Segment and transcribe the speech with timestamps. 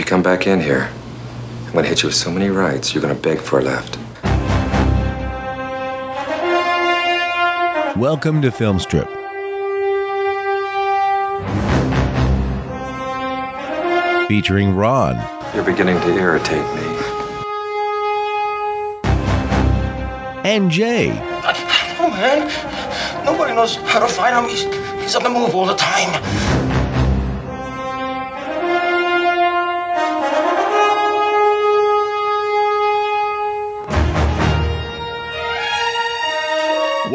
[0.00, 0.88] you come back in here,
[1.66, 3.98] I'm gonna hit you with so many rights, you're gonna beg for a left.
[7.98, 9.06] Welcome to Film Strip.
[14.28, 15.16] Featuring Ron.
[15.54, 16.96] You're beginning to irritate me.
[20.48, 21.10] And Jay.
[22.02, 24.48] Oh man, nobody knows how to find him.
[24.48, 24.62] He's,
[25.02, 26.69] he's on the move all the time.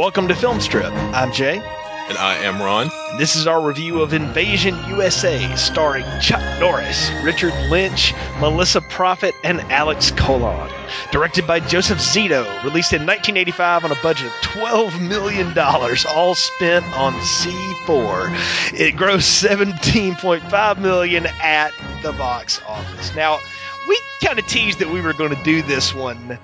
[0.05, 0.94] Welcome to Film Strip.
[0.94, 1.55] I'm Jay.
[1.58, 2.91] And I am Ron.
[3.18, 9.62] This is our review of Invasion USA, starring Chuck Norris, Richard Lynch, Melissa Prophet, and
[9.72, 10.72] Alex Colon.
[11.12, 16.86] Directed by Joseph Zito, released in 1985 on a budget of $12 million, all spent
[16.95, 18.80] on C4.
[18.80, 21.72] It grossed 17.5 million at
[22.03, 23.16] the box office.
[23.16, 23.40] Now,
[23.88, 26.39] we kind of teased that we were going to do this one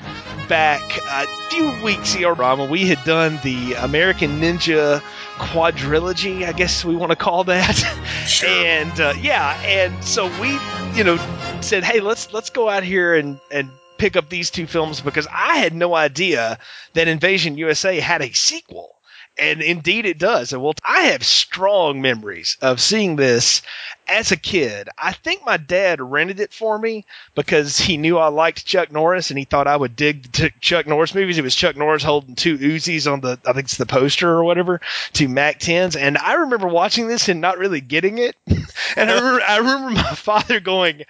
[0.48, 5.02] back a few weeks ago, Ron, we had done the American Ninja
[5.38, 7.98] quadrilogy, I guess we want to call that.
[8.28, 8.50] Sure.
[8.50, 10.52] And uh, yeah, and so we,
[10.96, 11.18] you know,
[11.62, 15.28] said, hey, let's let's go out here and and pick up these two films because
[15.32, 16.60] I had no idea
[16.94, 18.96] that Invasion USA had a sequel.
[19.42, 20.54] And indeed it does.
[20.54, 23.64] And well, I have strong memories of seeing this
[24.08, 24.88] as a kid.
[25.00, 29.32] I think my dad rented it for me because he knew I liked Chuck Norris
[29.32, 31.40] and he thought I would dig the Chuck Norris movies.
[31.40, 34.44] It was Chuck Norris holding two Uzis on the, I think it's the poster or
[34.44, 34.80] whatever,
[35.12, 36.00] two Mac 10s.
[36.00, 38.36] And I remember watching this and not really getting it.
[38.48, 41.02] and I remember, I remember my father going,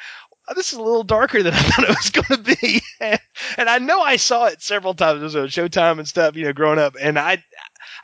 [0.47, 2.81] oh, this is a little darker than I thought it was going to be.
[3.57, 5.21] and I know I saw it several times.
[5.21, 6.95] It was on Showtime and stuff, you know, growing up.
[6.99, 7.43] And I,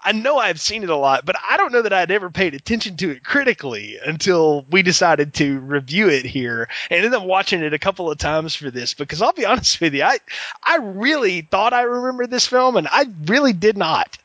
[0.03, 2.53] I know I've seen it a lot, but I don't know that I'd ever paid
[2.53, 7.61] attention to it critically until we decided to review it here and ended up watching
[7.61, 10.19] it a couple of times for this because I'll be honest with you, I
[10.63, 14.17] I really thought I remembered this film and I really did not.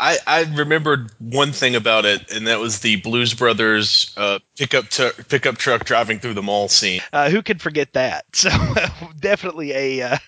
[0.00, 4.88] I, I remembered one thing about it, and that was the Blues Brothers uh, pickup
[4.88, 7.02] t- pickup truck driving through the mall scene.
[7.12, 8.24] Uh, who could forget that?
[8.40, 8.48] So
[9.20, 10.18] definitely a uh,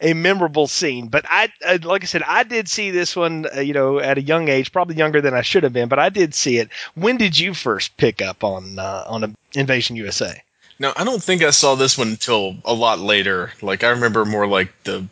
[0.00, 1.08] a memorable scene.
[1.08, 4.18] But I, uh, like I said, I did see this one, uh, you know, at
[4.18, 6.70] a young age, probably younger than I should have been, but I did see it.
[6.94, 10.40] When did you first pick up on uh, on Invasion USA?
[10.78, 13.50] No, I don't think I saw this one until a lot later.
[13.60, 15.06] Like I remember more like the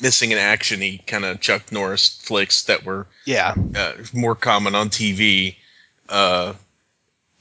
[0.00, 4.90] missing in actiony kind of Chuck Norris flicks that were yeah uh, more common on
[4.90, 5.56] TV.
[6.08, 6.54] Uh,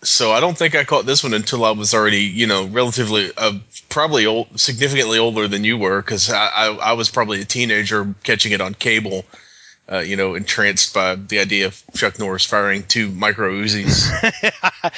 [0.03, 3.31] so I don't think I caught this one until I was already, you know, relatively,
[3.38, 3.53] uh,
[3.89, 8.13] probably old, significantly older than you were, because I, I, I, was probably a teenager
[8.23, 9.25] catching it on cable
[9.91, 14.09] uh, you know, entranced by the idea of Chuck Norris firing two micro Uzis.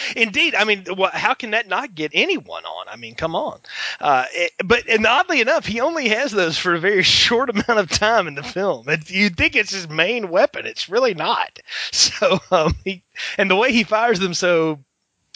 [0.15, 2.87] Indeed, I mean, how can that not get anyone on?
[2.87, 3.59] I mean, come on.
[3.99, 7.79] Uh, it, but and oddly enough, he only has those for a very short amount
[7.79, 8.87] of time in the film.
[8.87, 10.65] It, you'd think it's his main weapon.
[10.65, 11.59] It's really not.
[11.91, 13.03] So, um, he,
[13.37, 14.79] and the way he fires them so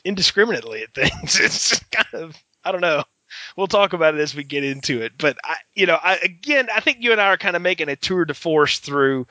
[0.06, 3.04] indiscriminately at things, it's kind of I don't know
[3.56, 5.14] we'll talk about it as we get into it.
[5.18, 7.90] But I, you know, I, again, I think you and I are kind of making
[7.90, 9.28] a tour de force through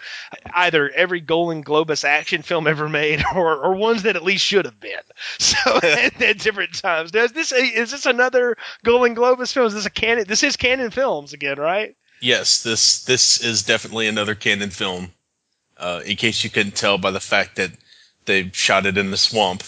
[0.54, 4.64] either every Golan Globus action film ever made, or, or ones that at least should
[4.64, 4.90] have been.
[5.38, 7.12] So at, at, different times.
[7.12, 9.66] Now, is this is this another Golan Globus film?
[9.66, 10.24] Is this a Cannon?
[10.26, 11.96] This is Cannon Films again, right?
[12.20, 15.12] Yes, this this is definitely another Cannon film.
[15.76, 17.70] Uh, in case you couldn't tell by the fact that
[18.26, 19.62] they shot it in the swamp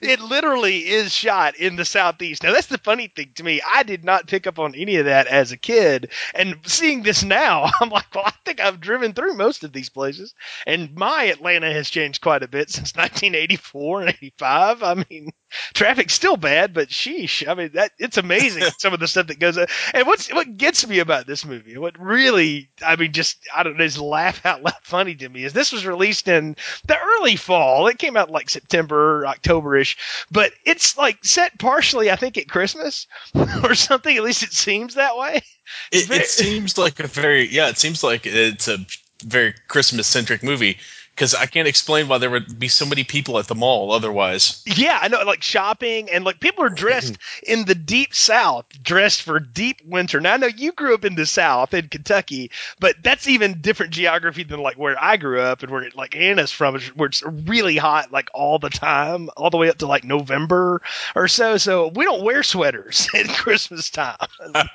[0.00, 2.42] it literally is shot in the southeast.
[2.42, 3.60] Now that's the funny thing to me.
[3.66, 7.22] I did not pick up on any of that as a kid, and seeing this
[7.22, 10.34] now, I'm like, well, I think I've driven through most of these places,
[10.66, 14.82] and my Atlanta has changed quite a bit since 1984 and 85.
[14.82, 15.30] I mean,
[15.74, 19.38] traffic's still bad, but sheesh, I mean that it's amazing some of the stuff that
[19.38, 19.58] goes.
[19.58, 19.66] on.
[19.94, 23.76] And what's what gets me about this movie, what really, I mean, just I don't
[23.76, 27.36] know, is laugh out loud funny to me is this was released in the early
[27.36, 27.86] fall.
[27.86, 29.96] It came out like September, Octoberish
[30.30, 33.06] but it's like set partially, I think, at Christmas
[33.62, 34.16] or something.
[34.16, 35.42] At least it seems that way.
[35.90, 37.68] It, it seems like a very yeah.
[37.68, 38.78] It seems like it's a
[39.24, 40.78] very Christmas centric movie
[41.14, 44.62] because I can't explain why there would be so many people at the mall otherwise.
[44.66, 49.22] Yeah, I know, like shopping and like people are dressed in the deep South, dressed
[49.22, 50.20] for deep winter.
[50.20, 52.50] Now I know you grew up in the South in Kentucky,
[52.80, 56.50] but that's even different geography than like where I grew up and where like Anna's
[56.50, 60.04] from, where it's really hot like all the time, all the way up to like
[60.04, 60.80] November
[61.14, 61.58] or so.
[61.58, 64.16] So we don't wear sweaters at Christmas time.
[64.54, 64.68] I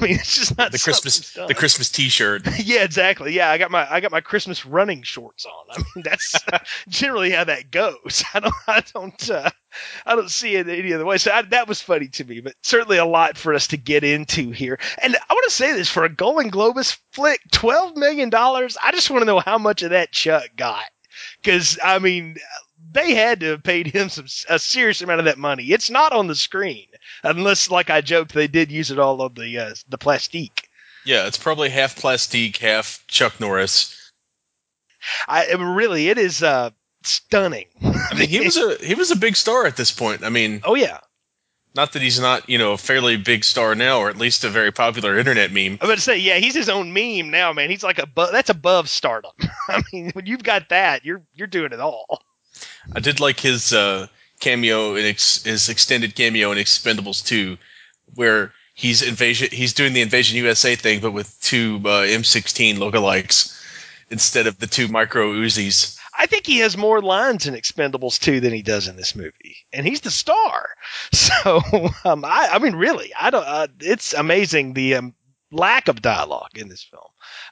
[0.00, 2.42] mean, it's just not the Christmas the Christmas T-shirt.
[2.58, 3.32] yeah, exactly.
[3.32, 5.75] Yeah, I got my I got my Christmas running shorts on.
[5.76, 6.34] I mean, that's
[6.88, 8.24] generally how that goes.
[8.34, 9.50] I don't, I don't, uh,
[10.04, 11.18] I don't see it any other way.
[11.18, 14.04] So I, that was funny to me, but certainly a lot for us to get
[14.04, 14.78] into here.
[15.02, 18.76] And I want to say this for a Golan Globus flick, twelve million dollars.
[18.82, 20.84] I just want to know how much of that Chuck got,
[21.42, 22.36] because I mean,
[22.92, 25.64] they had to have paid him some a serious amount of that money.
[25.64, 26.86] It's not on the screen
[27.22, 30.68] unless, like I joked, they did use it all on the uh, the plastique.
[31.04, 34.05] Yeah, it's probably half plastique, half Chuck Norris.
[35.28, 36.70] I really, it is uh,
[37.02, 37.66] stunning.
[37.82, 40.24] I mean, he was a he was a big star at this point.
[40.24, 41.00] I mean, oh yeah,
[41.74, 44.48] not that he's not you know a fairly big star now, or at least a
[44.48, 45.78] very popular internet meme.
[45.80, 47.70] I'm about to say, yeah, he's his own meme now, man.
[47.70, 49.32] He's like a that's above stardom.
[49.68, 52.22] I mean, when you've got that, you're you're doing it all.
[52.94, 54.06] I did like his uh,
[54.40, 57.58] cameo in ex- his extended cameo in Expendables 2,
[58.14, 63.52] where he's invasion he's doing the Invasion USA thing, but with two uh, M16 lookalikes
[64.10, 65.98] instead of the two micro Uzis.
[66.18, 69.56] I think he has more lines in Expendables 2 than he does in this movie,
[69.72, 70.70] and he's the star.
[71.12, 71.60] So,
[72.04, 73.46] um, I, I mean, really, I don't.
[73.46, 75.14] Uh, it's amazing the um,
[75.50, 77.02] lack of dialogue in this film.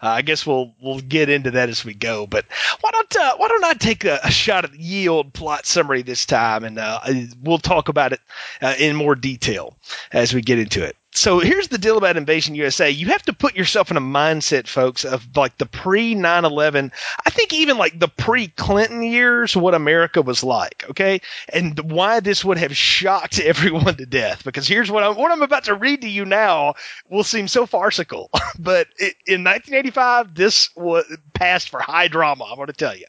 [0.03, 2.27] Uh, I guess we'll we'll get into that as we go.
[2.27, 2.47] But
[2.81, 6.03] why don't uh, why don't I take a, a, shot at the yield plot summary
[6.03, 7.01] this time, and uh,
[7.43, 8.21] we'll talk about it
[8.61, 9.77] uh, in more detail
[10.13, 12.91] as we get into it so here's the deal about Invasion USA.
[12.91, 16.91] You have to put yourself in a mindset, folks, of like the pre 9 11.
[17.25, 21.21] I think even like the pre Clinton years, what America was like, okay?
[21.53, 24.43] And why this would have shocked everyone to death.
[24.43, 26.75] Because here's what I'm, what I'm about to read to you now
[27.09, 28.29] will seem so farcical.
[28.59, 33.07] but it, in 1985, this was passed for high drama, I'm going to tell you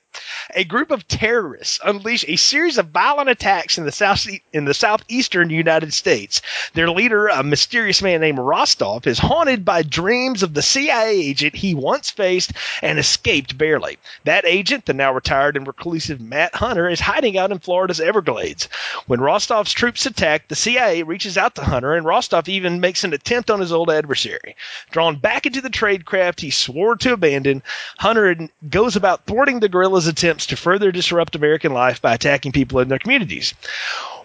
[0.54, 4.74] a group of terrorists unleash a series of violent attacks in the south in the
[4.74, 6.42] southeastern United States.
[6.74, 11.56] Their leader, a mysterious man named Rostov, is haunted by dreams of the CIA agent
[11.56, 13.98] he once faced and escaped barely.
[14.24, 18.70] That agent, the now retired and reclusive Matt Hunter, is hiding out in Florida's Everglades.
[19.08, 23.14] When Rostov's troops attack, the CIA reaches out to Hunter, and Rostov even makes an
[23.14, 24.56] attempt on his old adversary.
[24.92, 27.64] Drawn back into the trade craft he swore to abandon,
[27.98, 32.80] Hunter goes about thwarting the guerrillas' attempts to further disrupt American life by attacking people
[32.80, 33.54] in their communities.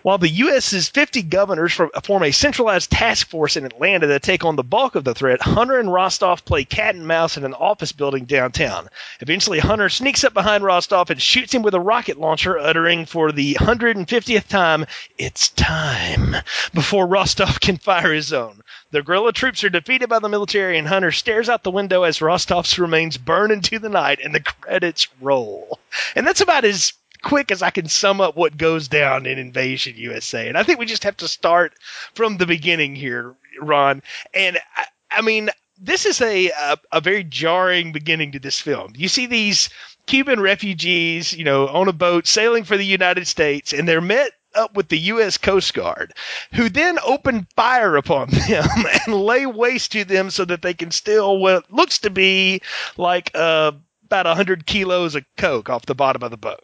[0.03, 4.57] While the U.S.'s 50 governors form a centralized task force in Atlanta to take on
[4.57, 7.93] the bulk of the threat, Hunter and Rostov play cat and mouse in an office
[7.93, 8.89] building downtown.
[9.21, 13.31] Eventually, Hunter sneaks up behind Rostov and shoots him with a rocket launcher, uttering for
[13.31, 14.87] the 150th time,
[15.19, 16.35] It's time,
[16.73, 18.63] before Rostov can fire his own.
[18.93, 22.19] The guerrilla troops are defeated by the military, and Hunter stares out the window as
[22.19, 25.79] Rostov's remains burn into the night and the credits roll.
[26.17, 26.93] And that's about as
[27.23, 30.49] quick as I can sum up what goes down in Invasion USA.
[30.49, 31.75] And I think we just have to start
[32.15, 34.03] from the beginning here, Ron.
[34.35, 38.93] And I, I mean, this is a, a, a very jarring beginning to this film.
[38.97, 39.71] You see these
[40.07, 44.33] Cuban refugees, you know, on a boat sailing for the United States, and they're met
[44.55, 45.39] up with the U.S.
[45.39, 46.13] Coast Guard,
[46.53, 48.69] who then open fire upon them
[49.07, 52.63] and lay waste to them so that they can steal what looks to be
[52.97, 53.73] like uh,
[54.05, 56.61] about 100 kilos of coke off the bottom of the boat.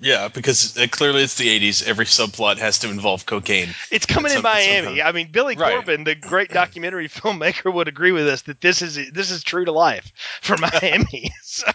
[0.00, 1.86] Yeah, because it, clearly it's the 80s.
[1.86, 3.68] Every subplot has to involve cocaine.
[3.90, 5.02] It's coming in Miami.
[5.02, 5.74] I mean, Billy right.
[5.74, 9.64] Corben, the great documentary filmmaker, would agree with us that this is this is true
[9.64, 10.10] to life
[10.40, 11.30] for Miami.
[11.42, 11.70] so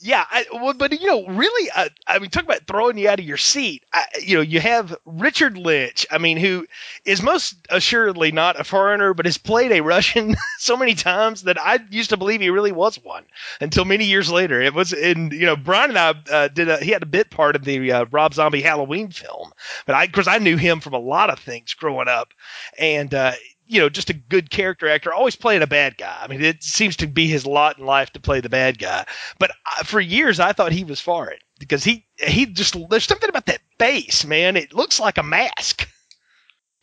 [0.00, 3.18] yeah, I, well, but you know, really, uh, I mean, talk about throwing you out
[3.18, 3.82] of your seat.
[3.92, 6.06] I, you know, you have Richard Lynch.
[6.08, 6.68] I mean, who
[7.04, 11.60] is most assuredly not a foreigner, but has played a Russian so many times that
[11.60, 13.24] I used to believe he really was one
[13.60, 14.60] until many years later.
[14.60, 16.68] It was in you know, Brian and I uh, did.
[16.68, 19.50] A, he had a bit part of the uh, Rob Zombie Halloween film,
[19.84, 22.32] but I, of course, I knew him from a lot of things growing up,
[22.78, 23.32] and uh,
[23.68, 26.16] you know, just a good character actor, always playing a bad guy.
[26.20, 29.06] I mean, it seems to be his lot in life to play the bad guy.
[29.38, 33.04] But uh, for years, I thought he was for it because he he just there's
[33.04, 34.56] something about that face, man.
[34.56, 35.88] It looks like a mask.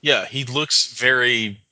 [0.01, 1.64] Yeah, he looks very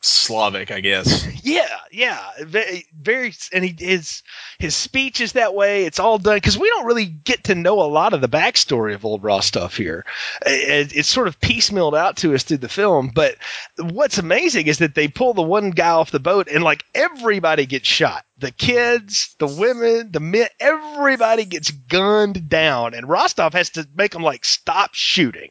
[0.00, 1.26] Slavic, I guess.
[1.44, 4.22] yeah, yeah, very, and he his
[4.58, 5.86] his speech is that way.
[5.86, 8.94] It's all done because we don't really get to know a lot of the backstory
[8.94, 10.06] of old Rostov here.
[10.46, 13.10] It, it's sort of piecemealed out to us through the film.
[13.12, 13.36] But
[13.76, 17.66] what's amazing is that they pull the one guy off the boat, and like everybody
[17.66, 18.24] gets shot.
[18.38, 24.12] The kids, the women, the men, everybody gets gunned down, and Rostov has to make
[24.12, 25.50] them like stop shooting.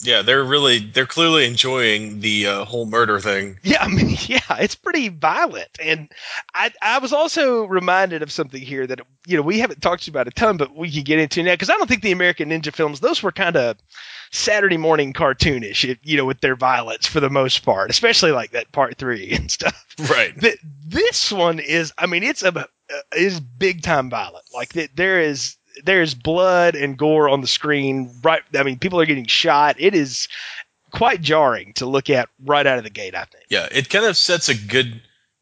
[0.00, 3.58] Yeah, they're really they're clearly enjoying the uh, whole murder thing.
[3.62, 6.12] Yeah, I mean, yeah, it's pretty violent, and
[6.54, 10.28] I I was also reminded of something here that you know we haven't talked about
[10.28, 12.74] a ton, but we can get into now because I don't think the American Ninja
[12.74, 13.78] films those were kind of
[14.30, 18.72] Saturday morning cartoonish, you know, with their violence for the most part, especially like that
[18.72, 19.86] part three and stuff.
[20.10, 20.34] Right.
[20.86, 22.64] this one is, I mean, it's a uh,
[23.16, 24.44] is big time violent.
[24.54, 28.10] Like th- there is there is blood and gore on the screen.
[28.22, 29.76] Right, I mean, people are getting shot.
[29.78, 30.28] It is
[30.90, 33.14] quite jarring to look at right out of the gate.
[33.14, 33.44] I think.
[33.48, 35.00] Yeah, it kind of sets a good,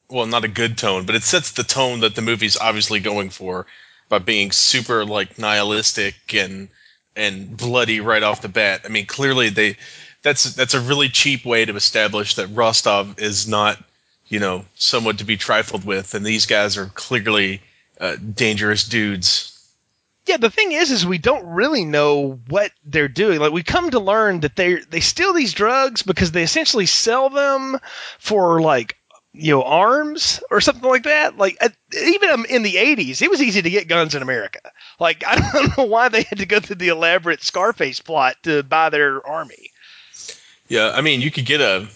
[0.08, 3.30] well, not a good tone, but it sets the tone that the movie's obviously going
[3.30, 3.66] for
[4.08, 6.68] by being super like nihilistic and
[7.16, 8.82] and bloody right off the bat.
[8.84, 9.76] I mean, clearly they
[10.22, 13.82] that's that's a really cheap way to establish that Rostov is not,
[14.28, 17.60] you know, someone to be trifled with, and these guys are clearly
[18.00, 19.53] uh, dangerous dudes.
[20.26, 23.40] Yeah, the thing is, is we don't really know what they're doing.
[23.40, 27.28] Like we come to learn that they they steal these drugs because they essentially sell
[27.28, 27.78] them
[28.18, 28.96] for like
[29.34, 31.36] you know arms or something like that.
[31.36, 31.58] Like
[31.94, 34.60] even in the '80s, it was easy to get guns in America.
[34.98, 38.62] Like I don't know why they had to go through the elaborate Scarface plot to
[38.62, 39.70] buy their army.
[40.68, 41.86] Yeah, I mean, you could get a.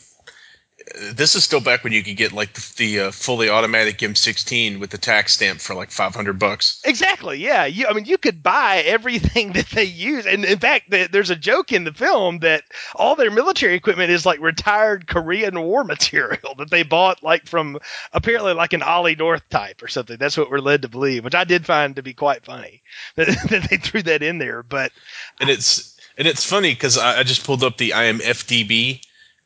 [1.13, 4.79] This is still back when you could get like the, the uh, fully automatic M16
[4.79, 6.81] with the tax stamp for like 500 bucks.
[6.85, 7.39] Exactly.
[7.39, 7.67] Yeah.
[7.67, 11.31] You, I mean, you could buy everything that they use, and in fact, the, there's
[11.31, 12.65] a joke in the film that
[12.95, 17.79] all their military equipment is like retired Korean War material that they bought like from
[18.13, 20.17] apparently like an Ollie North type or something.
[20.17, 22.83] That's what we're led to believe, which I did find to be quite funny
[23.17, 24.63] that, that they threw that in there.
[24.63, 24.93] But
[25.41, 29.01] and it's and it's funny because I, I, just pulled up the IMFDB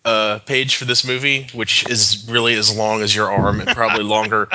[0.04, 4.04] uh, page for this movie, which is really as long as your arm and probably
[4.16, 4.48] longer,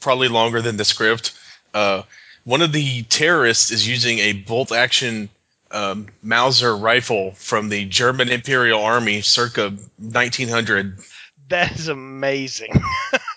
[0.00, 1.38] probably longer than the script.
[1.74, 2.02] Uh,
[2.44, 5.28] one of the terrorists is using a bolt action
[5.70, 10.98] um, Mauser rifle from the German Imperial Army circa 1900.
[11.48, 12.72] That is amazing.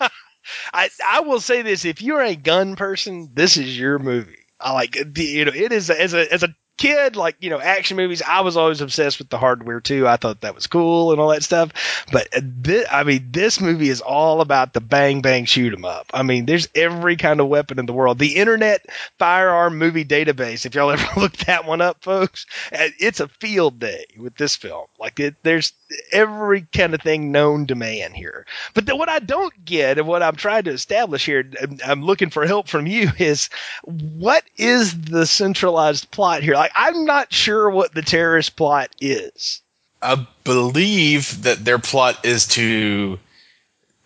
[0.72, 4.36] I I will say this: if you're a gun person, this is your movie.
[4.58, 7.98] I like you know it is as a as a kid, like, you know, action
[7.98, 10.08] movies, I was always obsessed with the hardware too.
[10.08, 11.72] I thought that was cool and all that stuff.
[12.10, 16.06] But this, I mean, this movie is all about the bang bang shoot 'em up.
[16.14, 18.18] I mean, there's every kind of weapon in the world.
[18.18, 18.86] The Internet
[19.18, 23.78] Firearm Movie Database, if y'all ever looked that one up, folks, uh, it's a field
[23.78, 24.86] day with this film.
[24.98, 25.74] Like, it, there's
[26.12, 28.46] every kind of thing known to man here.
[28.74, 31.50] But the, what I don't get and what I'm trying to establish here,
[31.84, 33.48] I'm looking for help from you, is
[33.84, 36.54] what is the centralized plot here?
[36.54, 39.62] Like, I'm not sure what the terrorist plot is.
[40.02, 43.18] I believe that their plot is to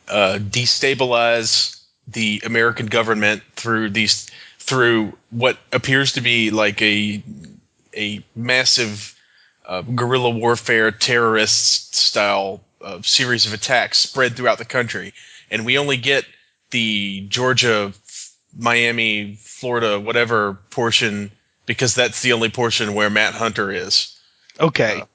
[0.08, 7.22] uh, destabilize the American government through these through what appears to be like a
[7.96, 9.13] a massive
[9.66, 15.12] uh, guerrilla warfare terrorist style uh, series of attacks spread throughout the country,
[15.50, 16.24] and we only get
[16.70, 17.92] the Georgia,
[18.56, 21.30] Miami, Florida, whatever portion
[21.66, 24.18] because that's the only portion where Matt Hunter is.
[24.60, 25.00] Okay.
[25.00, 25.06] Uh,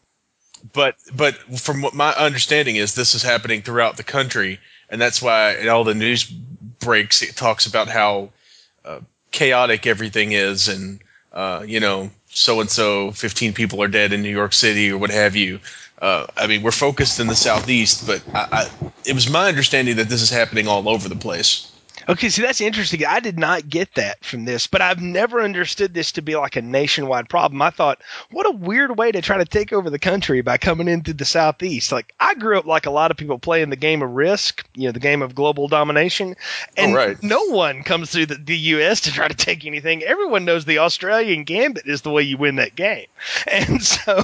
[0.73, 5.21] but but from what my understanding is, this is happening throughout the country, and that's
[5.21, 8.29] why in all the news breaks it talks about how
[8.83, 8.99] uh,
[9.31, 10.99] chaotic everything is, and
[11.31, 14.97] uh, you know, so and so, fifteen people are dead in New York City or
[14.97, 15.59] what have you.
[16.01, 18.69] Uh, I mean, we're focused in the southeast, but I, I,
[19.05, 21.71] it was my understanding that this is happening all over the place.
[22.07, 23.05] Okay, see that's interesting.
[23.05, 26.55] I did not get that from this, but I've never understood this to be like
[26.55, 27.61] a nationwide problem.
[27.61, 28.01] I thought,
[28.31, 31.25] what a weird way to try to take over the country by coming into the
[31.25, 31.91] southeast.
[31.91, 34.87] Like I grew up like a lot of people playing the game of Risk, you
[34.87, 36.35] know, the game of global domination,
[36.77, 37.23] and oh, right.
[37.23, 39.01] no one comes through the, the U.S.
[39.01, 40.03] to try to take anything.
[40.03, 43.07] Everyone knows the Australian gambit is the way you win that game,
[43.47, 44.23] and so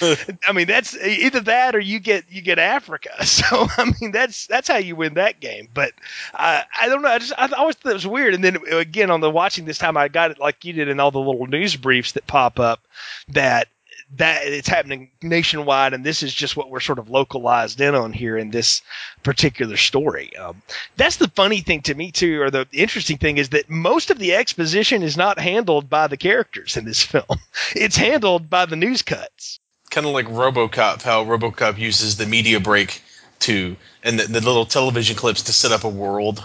[0.46, 3.10] I mean that's either that or you get you get Africa.
[3.36, 5.68] So I mean that's that's how you win that game.
[5.74, 5.92] But
[6.32, 7.15] uh, I don't know.
[7.16, 8.34] I just I always thought it was weird.
[8.34, 11.00] And then again, on the watching this time, I got it like you did in
[11.00, 12.80] all the little news briefs that pop up
[13.28, 13.68] that
[14.16, 18.12] that it's happening nationwide, and this is just what we're sort of localized in on
[18.12, 18.82] here in this
[19.22, 20.36] particular story.
[20.36, 20.60] Um,
[20.96, 24.18] that's the funny thing to me too, or the interesting thing is that most of
[24.18, 27.40] the exposition is not handled by the characters in this film.
[27.74, 29.58] It's handled by the news cuts.
[29.90, 33.02] Kind of like RoboCop, how RoboCop uses the media break
[33.38, 36.44] to and the, the little television clips to set up a world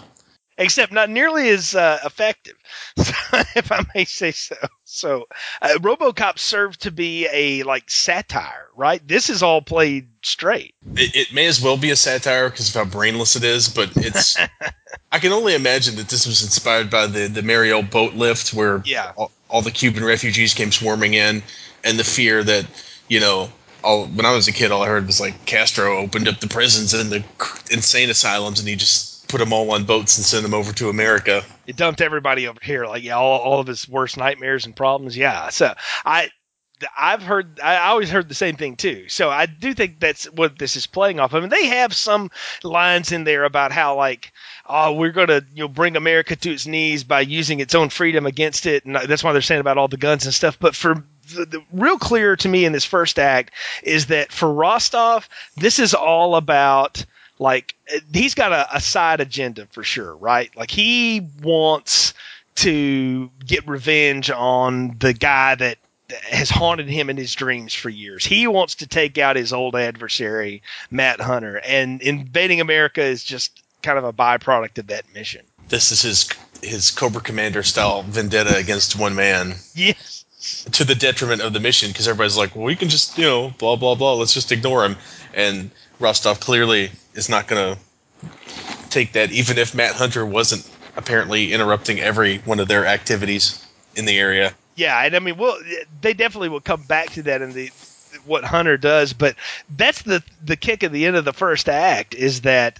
[0.61, 2.55] except not nearly as uh, effective,
[2.97, 4.55] if I may say so.
[4.85, 5.27] So,
[5.61, 9.05] uh, RoboCop served to be a like satire, right?
[9.05, 10.75] This is all played straight.
[10.95, 13.91] It, it may as well be a satire because of how brainless it is, but
[13.95, 14.37] it's.
[15.11, 18.81] I can only imagine that this was inspired by the the Mariel boat lift, where
[18.85, 19.11] yeah.
[19.15, 21.43] all, all the Cuban refugees came swarming in,
[21.83, 22.65] and the fear that
[23.07, 23.49] you know
[23.83, 26.47] all, when I was a kid, all I heard was like Castro opened up the
[26.47, 27.23] prisons and the
[27.71, 30.89] insane asylums, and he just put them all on boats and send them over to
[30.89, 31.43] America.
[31.65, 35.15] It dumped everybody over here, like yeah, all, all of his worst nightmares and problems.
[35.17, 35.73] Yeah, so
[36.05, 36.29] I
[36.97, 39.07] I've heard, I always heard the same thing too.
[39.09, 41.43] So I do think that's what this is playing off of.
[41.43, 42.31] And they have some
[42.63, 44.31] lines in there about how like,
[44.65, 47.89] oh, we're going to you know bring America to its knees by using its own
[47.89, 50.57] freedom against it, and that's why they're saying about all the guns and stuff.
[50.59, 51.03] But for
[51.35, 55.79] the, the real clear to me in this first act is that for Rostov, this
[55.79, 57.05] is all about
[57.41, 57.75] like
[58.13, 60.55] he's got a, a side agenda for sure, right?
[60.55, 62.13] Like he wants
[62.55, 65.79] to get revenge on the guy that
[66.29, 68.23] has haunted him in his dreams for years.
[68.23, 73.59] He wants to take out his old adversary, Matt Hunter, and invading America is just
[73.81, 75.41] kind of a byproduct of that mission.
[75.67, 76.29] This is his
[76.61, 79.55] his Cobra Commander style vendetta against one man.
[79.73, 80.25] Yes.
[80.73, 83.53] To the detriment of the mission, because everybody's like, well, we can just, you know,
[83.57, 84.13] blah blah blah.
[84.13, 84.97] Let's just ignore him.
[85.33, 85.71] And
[86.01, 88.29] Rostov clearly is not going to
[88.89, 93.65] take that, even if Matt Hunter wasn't apparently interrupting every one of their activities
[93.95, 94.53] in the area.
[94.75, 95.57] Yeah, and I mean, well,
[96.01, 97.71] they definitely will come back to that in the
[98.25, 99.35] what Hunter does, but
[99.77, 102.79] that's the the kick at the end of the first act is that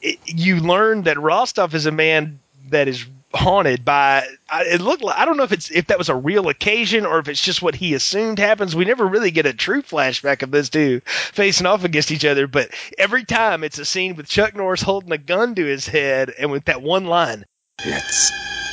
[0.00, 2.40] it, you learn that Rostov is a man
[2.70, 3.04] that is
[3.34, 6.48] haunted by it looked like I don't know if it's if that was a real
[6.48, 8.76] occasion or if it's just what he assumed happens.
[8.76, 12.46] We never really get a true flashback of those two facing off against each other,
[12.46, 16.32] but every time it's a scene with Chuck Norris holding a gun to his head
[16.38, 17.44] and with that one line.
[17.84, 18.30] It's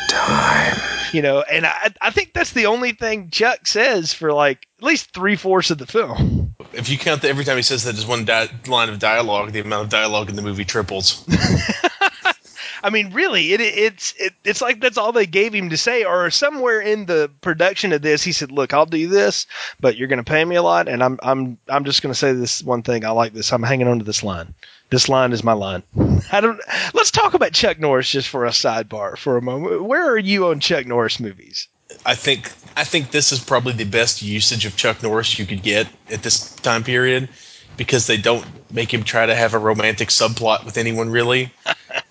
[0.10, 0.78] time.
[1.13, 4.84] You know, and I I think that's the only thing Chuck says for like at
[4.84, 6.56] least three fourths of the film.
[6.74, 9.51] If you count that every time he says that as one di- line of dialogue,
[9.51, 11.25] the amount of dialogue in the movie triples.
[12.83, 16.03] I mean, really, it, it's it, it's like that's all they gave him to say.
[16.03, 19.48] Or somewhere in the production of this, he said, "Look, I'll do this,
[19.79, 22.19] but you're going to pay me a lot, and I'm I'm I'm just going to
[22.19, 23.05] say this one thing.
[23.05, 23.51] I like this.
[23.51, 24.53] I'm hanging on to this line.
[24.89, 25.83] This line is my line.
[26.31, 26.59] I don't.
[26.93, 29.83] Let's talk about Chuck Norris just for a sidebar for a moment.
[29.83, 31.67] Where are you on Chuck Norris movies?
[32.05, 35.63] I think I think this is probably the best usage of Chuck Norris you could
[35.63, 37.29] get at this time period
[37.77, 41.51] because they don't make him try to have a romantic subplot with anyone really,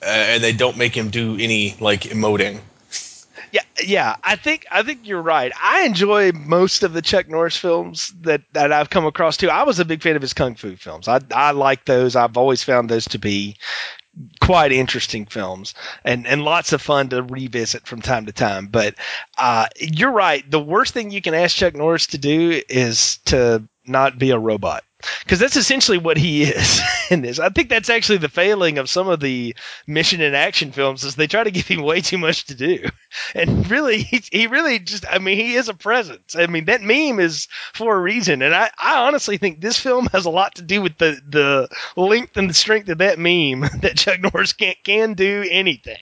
[0.03, 2.61] and they don't make him do any like emoting.
[3.51, 5.53] Yeah, yeah, I think I think you're right.
[5.63, 9.49] I enjoy most of the Chuck Norris films that, that I've come across too.
[9.49, 11.09] I was a big fan of his kung fu films.
[11.09, 12.15] I I like those.
[12.15, 13.57] I've always found those to be
[14.41, 18.67] quite interesting films and, and lots of fun to revisit from time to time.
[18.67, 18.97] But
[19.37, 20.49] uh, you're right.
[20.51, 24.39] The worst thing you can ask Chuck Norris to do is to not be a
[24.39, 24.85] robot
[25.21, 26.81] because that's essentially what he is
[27.11, 27.39] in this.
[27.39, 29.55] I think that's actually the failing of some of the
[29.87, 32.89] Missing in Action films is they try to give him way too much to do,
[33.35, 36.35] and really he, he really just I mean he is a presence.
[36.35, 40.07] I mean that meme is for a reason, and I, I honestly think this film
[40.13, 41.69] has a lot to do with the the
[42.01, 45.99] length and the strength of that meme that Chuck Norris can can do anything.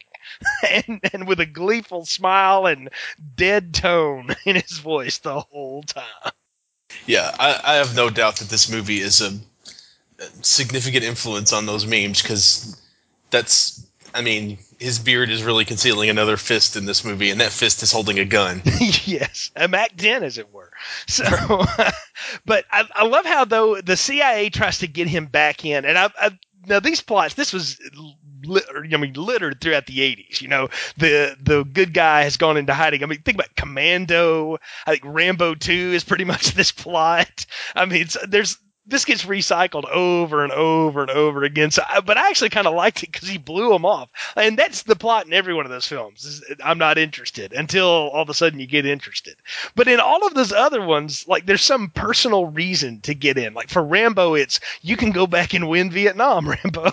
[0.68, 2.90] And, and with a gleeful smile and
[3.36, 6.32] dead tone in his voice the whole time.
[7.06, 9.32] Yeah, I, I have no doubt that this movie is a
[10.42, 12.80] significant influence on those memes because
[13.30, 17.52] that's, I mean, his beard is really concealing another fist in this movie, and that
[17.52, 18.62] fist is holding a gun.
[19.04, 20.72] yes, a Mac 10, as it were.
[21.06, 21.24] So,
[22.44, 25.96] but I, I love how though the CIA tries to get him back in, and
[25.96, 27.34] I, I now these plots.
[27.34, 27.78] This was
[28.44, 30.40] I mean, littered throughout the 80s.
[30.40, 33.02] You know, the the good guy has gone into hiding.
[33.02, 34.58] I mean, think about Commando.
[34.86, 37.46] I think Rambo 2 is pretty much this plot.
[37.74, 41.70] I mean, there's this gets recycled over and over and over again.
[41.70, 44.82] So, but I actually kind of liked it because he blew him off, and that's
[44.84, 46.42] the plot in every one of those films.
[46.62, 49.36] I'm not interested until all of a sudden you get interested.
[49.74, 53.54] But in all of those other ones, like there's some personal reason to get in.
[53.54, 56.92] Like for Rambo, it's you can go back and win Vietnam, Rambo.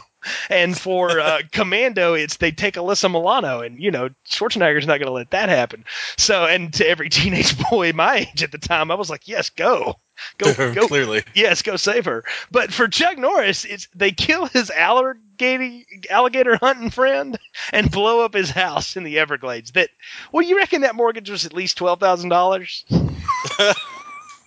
[0.49, 5.07] And for uh, Commando, it's they take Alyssa Milano, and you know Schwarzenegger's not going
[5.07, 5.85] to let that happen.
[6.17, 9.49] So, and to every teenage boy my age at the time, I was like, yes,
[9.49, 9.95] go.
[10.37, 11.23] Go, go, clearly.
[11.33, 12.23] Yes, go save her.
[12.51, 17.37] But for Chuck Norris, it's they kill his alligator alligator hunting friend
[17.71, 19.71] and blow up his house in the Everglades.
[19.71, 19.89] That
[20.31, 22.85] well, you reckon that mortgage was at least twelve thousand dollars?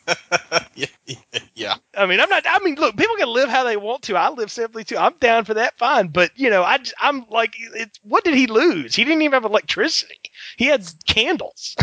[0.75, 0.87] yeah,
[1.55, 1.75] yeah.
[1.97, 2.45] I mean, I'm not.
[2.47, 4.17] I mean, look, people can live how they want to.
[4.17, 4.97] I live simply too.
[4.97, 5.79] I'm down for that.
[5.79, 8.95] Fine, but you know, I I'm like, it's what did he lose?
[8.95, 10.21] He didn't even have electricity.
[10.57, 11.77] He had candles.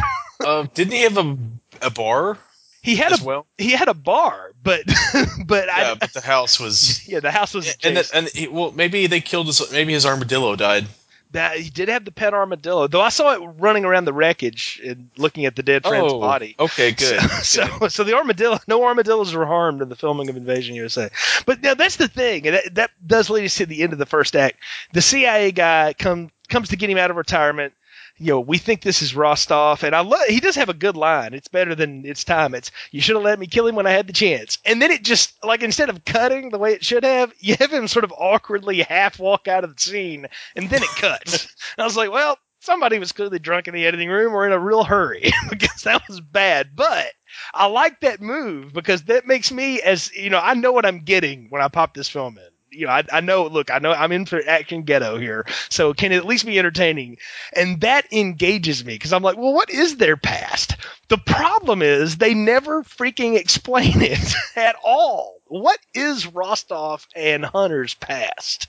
[0.45, 1.37] uh, didn't he have a
[1.81, 2.37] a bar?
[2.81, 3.47] He had a well.
[3.57, 4.81] he had a bar, but
[5.45, 8.47] but yeah, I, but the house was yeah the house was and the, and he,
[8.47, 10.85] well maybe they killed his maybe his armadillo died.
[11.33, 14.81] That he did have the pet armadillo, though I saw it running around the wreckage
[14.85, 16.55] and looking at the dead friend's oh, body.
[16.59, 17.19] Okay, good.
[17.43, 17.79] So, good.
[17.81, 21.09] so, so the armadillo, no armadillos were harmed in the filming of Invasion USA.
[21.45, 23.99] But now that's the thing, and that, that does lead us to the end of
[23.99, 24.57] the first act.
[24.93, 27.73] The CIA guy come comes to get him out of retirement
[28.17, 30.21] you know, we think this is Rostov, and I love.
[30.27, 31.33] He does have a good line.
[31.33, 32.53] It's better than its time.
[32.53, 34.59] It's you should have let me kill him when I had the chance.
[34.65, 37.73] And then it just like instead of cutting the way it should have, you have
[37.73, 41.53] him sort of awkwardly half walk out of the scene, and then it cuts.
[41.77, 44.59] I was like, well, somebody was clearly drunk in the editing room or in a
[44.59, 46.75] real hurry because that was bad.
[46.75, 47.07] But
[47.53, 50.99] I like that move because that makes me as you know I know what I'm
[50.99, 52.52] getting when I pop this film in.
[52.73, 53.45] You know, I, I know.
[53.47, 56.57] Look, I know I'm in for action ghetto here, so can it at least be
[56.59, 57.17] entertaining?
[57.55, 60.75] And that engages me because I'm like, well, what is their past?
[61.09, 65.37] The problem is they never freaking explain it at all.
[65.47, 68.67] What is Rostov and Hunter's past?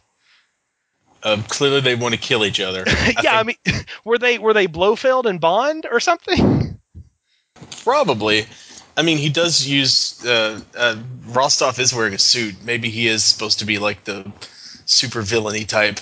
[1.23, 2.85] Um, clearly, they want to kill each other.
[3.23, 3.57] yeah, I mean,
[4.05, 6.79] were they were they Blofeld and Bond or something?
[7.83, 8.47] Probably.
[8.97, 10.25] I mean, he does use.
[10.25, 12.57] Uh, uh, Rostov is wearing a suit.
[12.63, 14.31] Maybe he is supposed to be like the
[14.87, 15.99] super villainy type.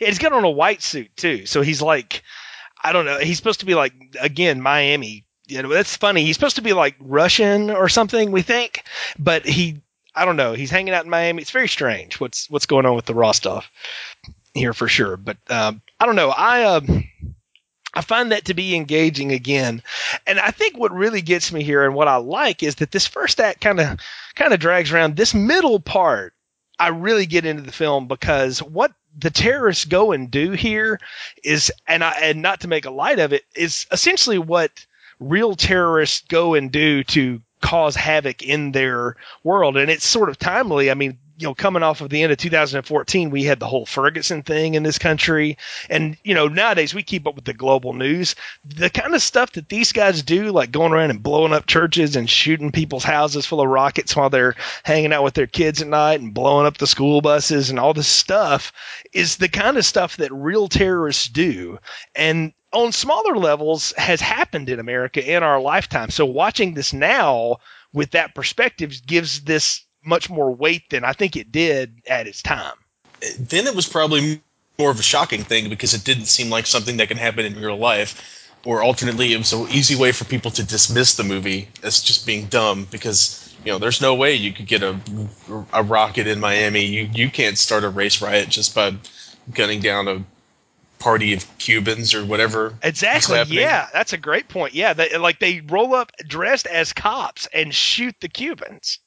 [0.00, 2.22] Yeah, he's got on a white suit too, so he's like,
[2.82, 3.18] I don't know.
[3.18, 5.24] He's supposed to be like again Miami.
[5.48, 6.24] You know, that's funny.
[6.24, 8.30] He's supposed to be like Russian or something.
[8.30, 8.84] We think,
[9.18, 9.82] but he,
[10.14, 10.52] I don't know.
[10.52, 11.42] He's hanging out in Miami.
[11.42, 12.20] It's very strange.
[12.20, 13.68] What's what's going on with the Rostov
[14.54, 15.16] here for sure.
[15.16, 16.30] But um, I don't know.
[16.30, 16.62] I.
[16.62, 16.80] Uh,
[17.94, 19.82] I find that to be engaging again.
[20.26, 23.06] And I think what really gets me here and what I like is that this
[23.06, 23.98] first act kind of
[24.34, 26.34] kind of drags around this middle part.
[26.78, 30.98] I really get into the film because what the terrorists go and do here
[31.44, 34.86] is and I and not to make a light of it is essentially what
[35.20, 40.38] real terrorists go and do to cause havoc in their world and it's sort of
[40.38, 40.90] timely.
[40.90, 43.84] I mean, you know, coming off of the end of 2014, we had the whole
[43.84, 45.58] Ferguson thing in this country.
[45.90, 48.36] And, you know, nowadays we keep up with the global news.
[48.64, 52.14] The kind of stuff that these guys do, like going around and blowing up churches
[52.14, 55.88] and shooting people's houses full of rockets while they're hanging out with their kids at
[55.88, 58.72] night and blowing up the school buses and all this stuff,
[59.12, 61.76] is the kind of stuff that real terrorists do.
[62.14, 66.10] And on smaller levels has happened in America in our lifetime.
[66.10, 67.56] So watching this now
[67.92, 72.42] with that perspective gives this much more weight than I think it did at its
[72.42, 72.74] time.
[73.38, 74.40] Then it was probably
[74.78, 77.60] more of a shocking thing because it didn't seem like something that can happen in
[77.60, 78.38] real life.
[78.64, 82.24] Or alternately, it was an easy way for people to dismiss the movie as just
[82.24, 84.96] being dumb because you know there's no way you could get a
[85.72, 86.84] a rocket in Miami.
[86.84, 88.94] You you can't start a race riot just by
[89.52, 90.24] gunning down a
[91.02, 92.74] party of Cubans or whatever.
[92.82, 93.42] Exactly.
[93.48, 94.74] Yeah, that's a great point.
[94.74, 99.00] Yeah, they, like they roll up dressed as cops and shoot the Cubans.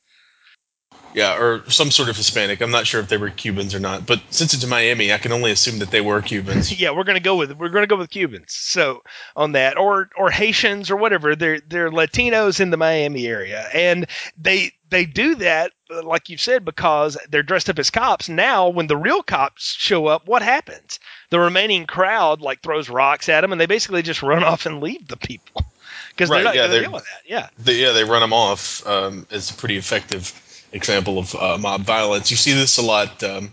[1.16, 2.60] Yeah, or some sort of Hispanic.
[2.60, 5.32] I'm not sure if they were Cubans or not, but since it's Miami, I can
[5.32, 6.78] only assume that they were Cubans.
[6.80, 8.52] yeah, we're gonna go with we're gonna go with Cubans.
[8.52, 9.02] So
[9.34, 11.34] on that, or or Haitians or whatever.
[11.34, 15.72] They're they're Latinos in the Miami area, and they they do that
[16.04, 18.28] like you said because they're dressed up as cops.
[18.28, 21.00] Now, when the real cops show up, what happens?
[21.30, 24.82] The remaining crowd like throws rocks at them, and they basically just run off and
[24.82, 25.66] leave the people
[26.10, 27.22] because right, they're not yeah, going to deal with that.
[27.26, 27.50] Yeah.
[27.58, 28.86] They, yeah, they run them off.
[28.86, 30.42] Um, it's pretty effective
[30.76, 32.30] example of uh, mob violence.
[32.30, 33.24] You see this a lot.
[33.24, 33.52] Um,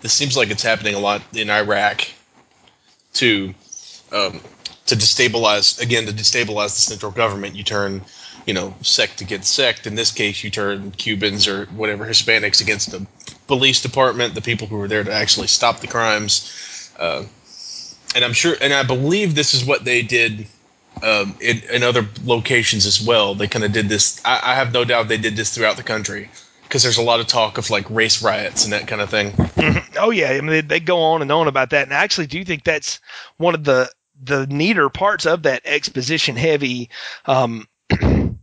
[0.00, 2.08] this seems like it's happening a lot in Iraq,
[3.12, 3.54] too.
[4.12, 4.40] Um,
[4.86, 8.02] to destabilize again, to destabilize the central government, you turn,
[8.46, 9.86] you know, sect against sect.
[9.86, 13.04] In this case, you turn Cubans or whatever Hispanics against the
[13.48, 16.90] police department, the people who were there to actually stop the crimes.
[16.98, 17.24] Uh,
[18.14, 20.46] and I'm sure, and I believe this is what they did
[21.02, 23.34] um, in, in other locations as well.
[23.34, 24.20] They kind of did this.
[24.24, 26.30] I, I have no doubt they did this throughout the country
[26.68, 29.34] because there's a lot of talk of like race riots and that kind of thing.
[29.98, 32.26] Oh yeah, I mean they, they go on and on about that, and I actually
[32.26, 33.00] do think that's
[33.38, 33.90] one of the
[34.22, 36.90] the neater parts of that exposition heavy
[37.24, 37.66] um,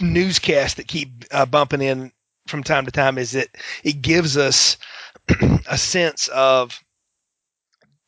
[0.00, 2.12] newscast that keep uh, bumping in
[2.46, 3.48] from time to time is that
[3.84, 4.76] it gives us
[5.68, 6.82] a sense of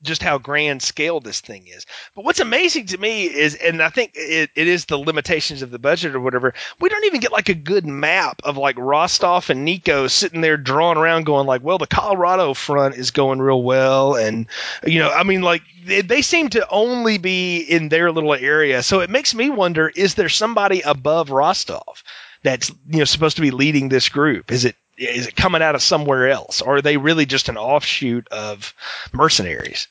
[0.05, 1.87] just how grand scale this thing is.
[2.15, 5.71] But what's amazing to me is, and I think it, it is the limitations of
[5.71, 9.51] the budget or whatever, we don't even get like a good map of like Rostov
[9.51, 13.63] and Nico sitting there drawing around going like, well, the Colorado front is going real
[13.63, 14.15] well.
[14.15, 14.47] And,
[14.87, 18.83] you know, I mean, like they, they seem to only be in their little area.
[18.83, 22.03] So it makes me wonder, is there somebody above Rostov
[22.43, 24.53] that's, you know, supposed to be leading this group?
[24.53, 26.61] Is it, is it coming out of somewhere else?
[26.61, 28.75] Or are they really just an offshoot of
[29.13, 29.89] mercenaries?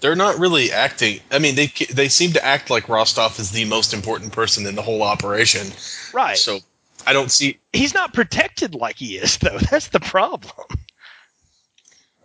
[0.00, 1.20] They're not really acting.
[1.30, 4.74] I mean, they they seem to act like Rostov is the most important person in
[4.74, 5.66] the whole operation.
[6.14, 6.38] Right.
[6.38, 6.60] So
[7.06, 7.58] I don't see.
[7.72, 10.52] he's not protected like he is though that's the problem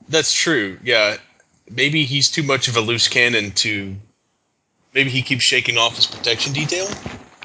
[0.08, 0.80] That's true.
[0.84, 1.18] Yeah,
[1.70, 3.96] maybe he's too much of a loose cannon to.
[4.94, 6.88] Maybe he keeps shaking off his protection detail.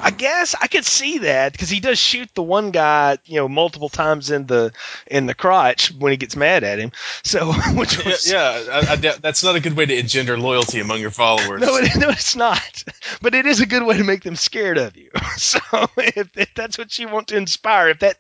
[0.02, 3.48] I guess I could see that because he does shoot the one guy, you know,
[3.48, 4.72] multiple times in the
[5.06, 6.92] in the crotch when he gets mad at him.
[7.22, 10.80] So, which Yeah, was, yeah I, I, that's not a good way to engender loyalty
[10.80, 11.60] among your followers.
[11.60, 12.84] No, it, no, it's not.
[13.20, 15.10] But it is a good way to make them scared of you.
[15.36, 15.60] So
[15.96, 18.16] if, if that's what you want to inspire, if that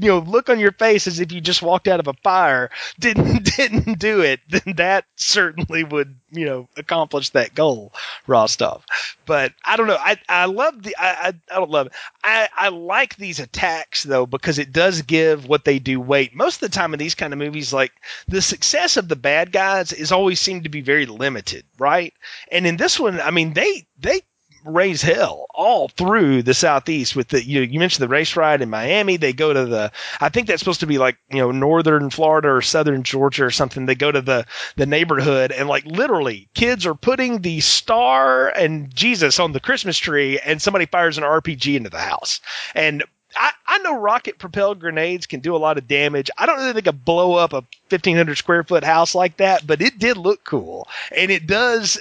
[0.00, 2.70] you know look on your face as if you just walked out of a fire
[2.98, 7.92] didn't didn't do it, then that certainly would you know accomplish that goal,
[8.26, 8.84] Rostov.
[9.26, 9.96] But I don't know.
[9.98, 11.92] I I love the I I, I don't love it.
[12.22, 16.34] I I like these attacks though because it does give what they do weight.
[16.34, 17.92] Most of the time in these kind of movies, like
[18.28, 22.12] the success of the bad guys is always seemed to be very limited, right?
[22.52, 24.20] And in this one, I mean, they they
[24.64, 28.70] raise hell all through the southeast with the you you mentioned the race ride in
[28.70, 29.16] Miami.
[29.16, 32.48] They go to the I think that's supposed to be like you know northern Florida
[32.48, 33.86] or southern Georgia or something.
[33.86, 34.46] They go to the
[34.76, 39.98] the neighborhood and like literally kids are putting the star and Jesus on the Christmas
[39.98, 42.40] tree, and somebody fires an RPG into the house
[42.74, 43.04] and.
[43.36, 46.30] I, I know rocket propelled grenades can do a lot of damage.
[46.38, 49.82] I don't really think a blow up a 1500 square foot house like that, but
[49.82, 50.86] it did look cool.
[51.10, 51.98] And it does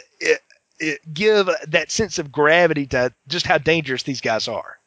[1.14, 4.78] give that sense of gravity to just how dangerous these guys are.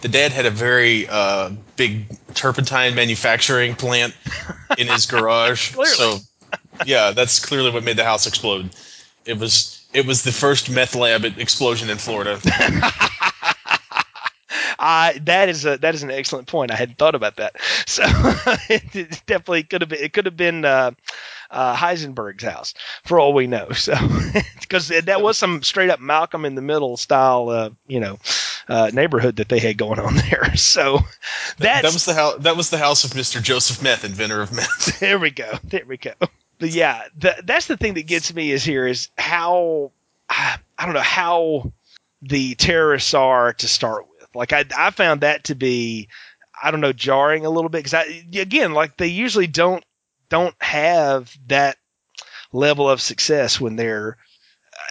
[0.00, 4.14] the dad had a very uh, big turpentine manufacturing plant
[4.78, 5.74] in his garage.
[5.84, 6.18] So,
[6.86, 8.70] yeah, that's clearly what made the house explode.
[9.24, 12.38] It was it was the first meth lab explosion in Florida.
[14.78, 16.72] I that is a that is an excellent point.
[16.72, 17.54] I hadn't thought about that.
[17.86, 18.02] So
[18.68, 20.90] it, it definitely could have been it could have been uh,
[21.52, 23.68] uh, Heisenberg's house for all we know.
[23.82, 23.94] So
[24.60, 28.18] because that was some straight up Malcolm in the Middle style, uh, you know,
[28.68, 30.54] uh, neighborhood that they had going on there.
[30.56, 31.00] So
[31.58, 32.36] that's that was the house.
[32.40, 33.42] That was the house of Mr.
[33.42, 35.00] Joseph Meth, inventor of meth.
[35.00, 35.58] there we go.
[35.64, 36.12] There we go.
[36.58, 39.90] But yeah, the, that's the thing that gets me is here is how
[40.28, 41.72] I, I don't know how
[42.22, 44.28] the terrorists are to start with.
[44.34, 46.08] Like I, I found that to be
[46.62, 49.84] I don't know jarring a little bit because I again like they usually don't
[50.32, 51.76] don't have that
[52.54, 54.16] level of success when they're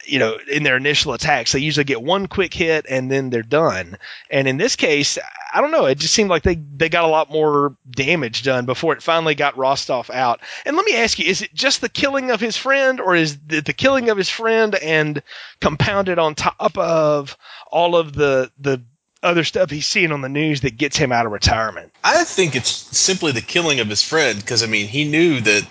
[0.06, 1.52] you know in their initial attacks.
[1.52, 3.98] They usually get one quick hit and then they're done.
[4.30, 5.18] And in this case
[5.52, 5.88] i don't know.
[5.88, 9.34] It just seemed like they they got a lot more damage done before it finally
[9.34, 10.42] got rostov out.
[10.64, 13.40] And let me ask you is it just the killing of his friend or is
[13.50, 15.24] it the killing of his friend and
[15.60, 17.36] compounded on top of
[17.72, 18.84] all of the the
[19.24, 22.56] other stuff he's seeing on the news that gets him out of retirement I think
[22.56, 25.68] it's simply the killing of his friend because I mean he knew that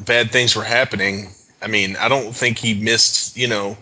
[0.00, 1.28] bad things were happening.
[1.60, 3.76] I mean I don't think he missed you know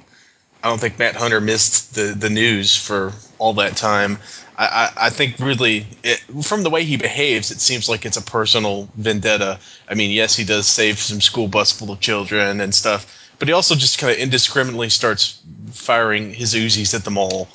[0.63, 4.19] I don't think Matt Hunter missed the the news for all that time.
[4.59, 8.19] I, I, I think really it, from the way he behaves, it seems like it's
[8.19, 9.59] a personal vendetta.
[9.89, 13.49] I mean, yes, he does save some school bus full of children and stuff, but
[13.49, 15.41] he also just kind of indiscriminately starts
[15.71, 17.49] firing his Uzis at the mall.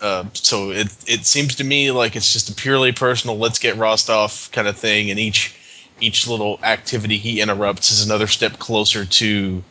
[0.00, 3.76] Uh, so it it seems to me like it's just a purely personal let's get
[3.76, 5.54] Rostov kind of thing, and each
[6.00, 9.62] each little activity he interrupts is another step closer to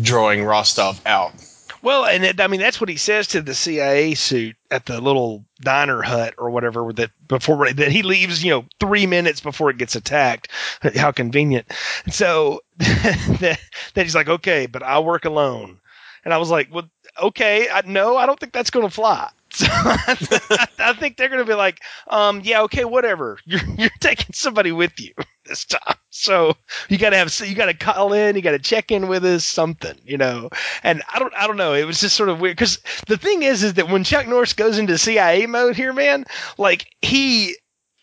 [0.00, 1.32] drawing Rostov out.
[1.80, 5.00] Well, and it, I mean that's what he says to the CIA suit at the
[5.00, 9.70] little diner hut or whatever that before that he leaves, you know, three minutes before
[9.70, 10.48] it gets attacked.
[10.96, 11.66] How convenient!
[12.10, 13.60] So that,
[13.94, 15.78] he's like, okay, but I'll work alone.
[16.24, 16.90] And I was like, well,
[17.22, 19.30] okay, I, no, I don't think that's going to fly.
[19.58, 23.40] So I, think they're going to be like, um, yeah, okay, whatever.
[23.44, 25.12] You're you're taking somebody with you
[25.46, 26.54] this time, so
[26.88, 29.24] you got to have you got to call in, you got to check in with
[29.24, 30.50] us, something, you know.
[30.84, 31.74] And I don't I don't know.
[31.74, 34.52] It was just sort of weird because the thing is, is that when Chuck Norris
[34.52, 36.24] goes into CIA mode here, man,
[36.56, 37.56] like he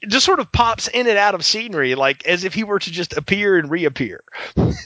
[0.05, 2.91] just sort of pops in and out of scenery, like as if he were to
[2.91, 4.25] just appear and reappear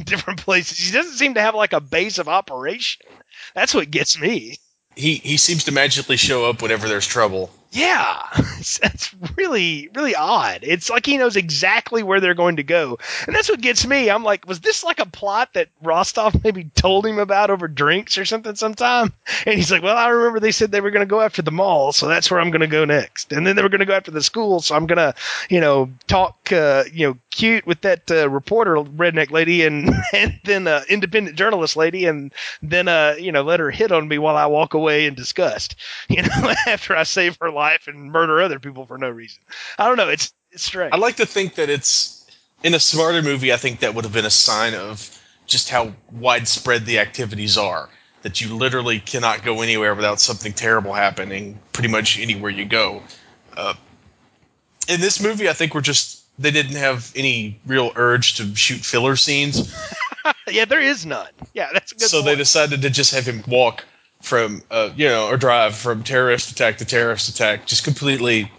[0.04, 0.78] different places.
[0.78, 3.08] He doesn't seem to have like a base of operation.
[3.56, 4.60] That's what gets me.
[5.00, 7.50] He he seems to magically show up whenever there's trouble.
[7.72, 8.24] Yeah,
[8.82, 10.62] that's really, really odd.
[10.64, 12.98] It's like he knows exactly where they're going to go.
[13.28, 14.10] And that's what gets me.
[14.10, 18.18] I'm like, was this like a plot that Rostov maybe told him about over drinks
[18.18, 19.14] or something sometime?
[19.46, 21.52] And he's like, well, I remember they said they were going to go after the
[21.52, 23.32] mall, so that's where I'm going to go next.
[23.32, 25.14] And then they were going to go after the school, so I'm going to,
[25.48, 30.40] you know, talk, uh, you know, cute with that uh, reporter redneck lady and, and
[30.44, 34.18] then uh, independent journalist lady and then, uh, you know, let her hit on me
[34.18, 35.76] while I walk away in disgust,
[36.10, 39.42] you know, after I save her life and murder other people for no reason.
[39.78, 40.10] I don't know.
[40.10, 40.94] It's it's strange.
[40.94, 42.26] I like to think that it's
[42.64, 43.54] in a smarter movie.
[43.54, 47.90] I think that would have been a sign of just how widespread the activities are.
[48.22, 51.58] That you literally cannot go anywhere without something terrible happening.
[51.72, 53.02] Pretty much anywhere you go.
[53.56, 53.76] Uh,
[54.90, 58.80] in this movie, I think we're just they didn't have any real urge to shoot
[58.80, 59.74] filler scenes,
[60.48, 61.30] yeah, there is none.
[61.54, 62.10] Yeah, that's a good.
[62.10, 63.86] so they decided to just have him walk
[64.22, 68.52] from uh, you know or drive from terrorist attack to terrorist attack just completely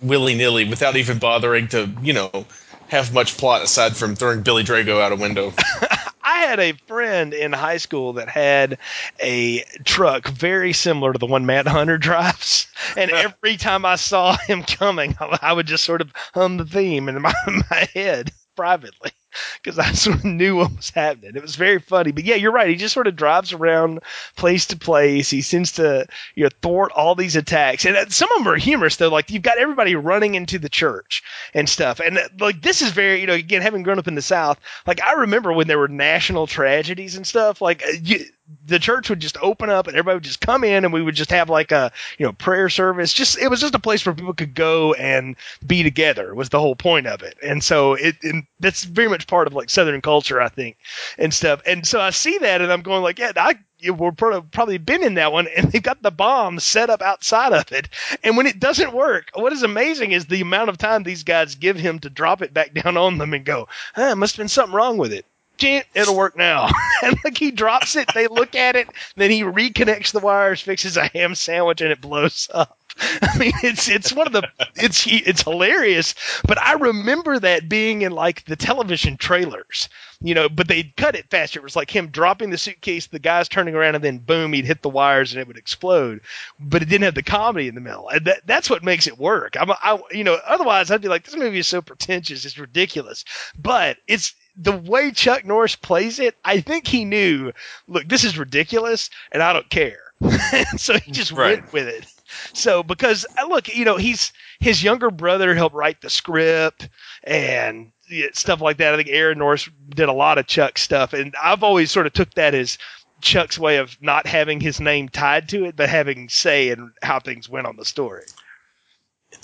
[0.00, 2.46] willy nilly without even bothering to you know
[2.88, 5.52] have much plot aside from throwing Billy Drago out a window.
[6.22, 8.78] I had a friend in high school that had
[9.20, 14.36] a truck very similar to the one Matt Hunter drives, and every time I saw
[14.36, 17.34] him coming, I would just sort of hum the theme in my,
[17.70, 19.10] my head privately
[19.62, 21.32] because I sort of knew what was happening.
[21.34, 22.68] It was very funny, but yeah, you're right.
[22.68, 24.00] He just sort of drives around
[24.36, 25.30] place to place.
[25.30, 28.56] He seems to you know thwart all these attacks, and uh, some of them are
[28.56, 29.08] humorous though.
[29.08, 32.90] Like you've got everybody running into the church and stuff, and uh, like this is
[32.90, 35.78] very you know again having grown up in the South, like I remember when there
[35.78, 37.60] were national tragedies and stuff.
[37.60, 38.24] Like uh, you,
[38.66, 41.14] the church would just open up and everybody would just come in and we would
[41.14, 43.12] just have like a you know prayer service.
[43.12, 46.60] Just it was just a place where people could go and be together was the
[46.60, 47.36] whole point of it.
[47.42, 50.76] And so it and that's very much part of like southern culture i think
[51.18, 51.62] and stuff.
[51.66, 53.58] And so i see that and i'm going like yeah i
[53.90, 57.72] we're probably been in that one and they've got the bomb set up outside of
[57.72, 57.88] it.
[58.22, 61.54] And when it doesn't work what is amazing is the amount of time these guys
[61.54, 64.48] give him to drop it back down on them and go huh, must have been
[64.48, 65.24] something wrong with it
[65.62, 66.68] it'll work now.
[67.02, 70.96] and like he drops it, they look at it, then he reconnects the wires, fixes
[70.96, 72.78] a ham sandwich, and it blows up.
[73.22, 76.14] I mean, it's it's one of the it's it's hilarious.
[76.46, 79.88] But I remember that being in like the television trailers,
[80.20, 80.48] you know.
[80.48, 81.58] But they cut it faster.
[81.58, 84.64] It was like him dropping the suitcase, the guy's turning around, and then boom, he'd
[84.64, 86.20] hit the wires and it would explode.
[86.60, 89.18] But it didn't have the comedy in the middle, and that, that's what makes it
[89.18, 89.56] work.
[89.58, 93.24] I'm, I, you know, otherwise I'd be like, this movie is so pretentious, it's ridiculous.
[93.58, 97.52] But it's the way Chuck Norris plays it, I think he knew,
[97.88, 99.98] look, this is ridiculous, and I don't care.
[100.76, 101.60] so he just right.
[101.60, 102.06] went with it.
[102.52, 106.88] So because uh, look, you know, he's his younger brother helped write the script
[107.22, 107.92] and
[108.32, 108.94] stuff like that.
[108.94, 112.12] I think Aaron Norris did a lot of Chuck stuff, and I've always sort of
[112.12, 112.78] took that as
[113.20, 117.20] Chuck's way of not having his name tied to it, but having say in how
[117.20, 118.24] things went on the story.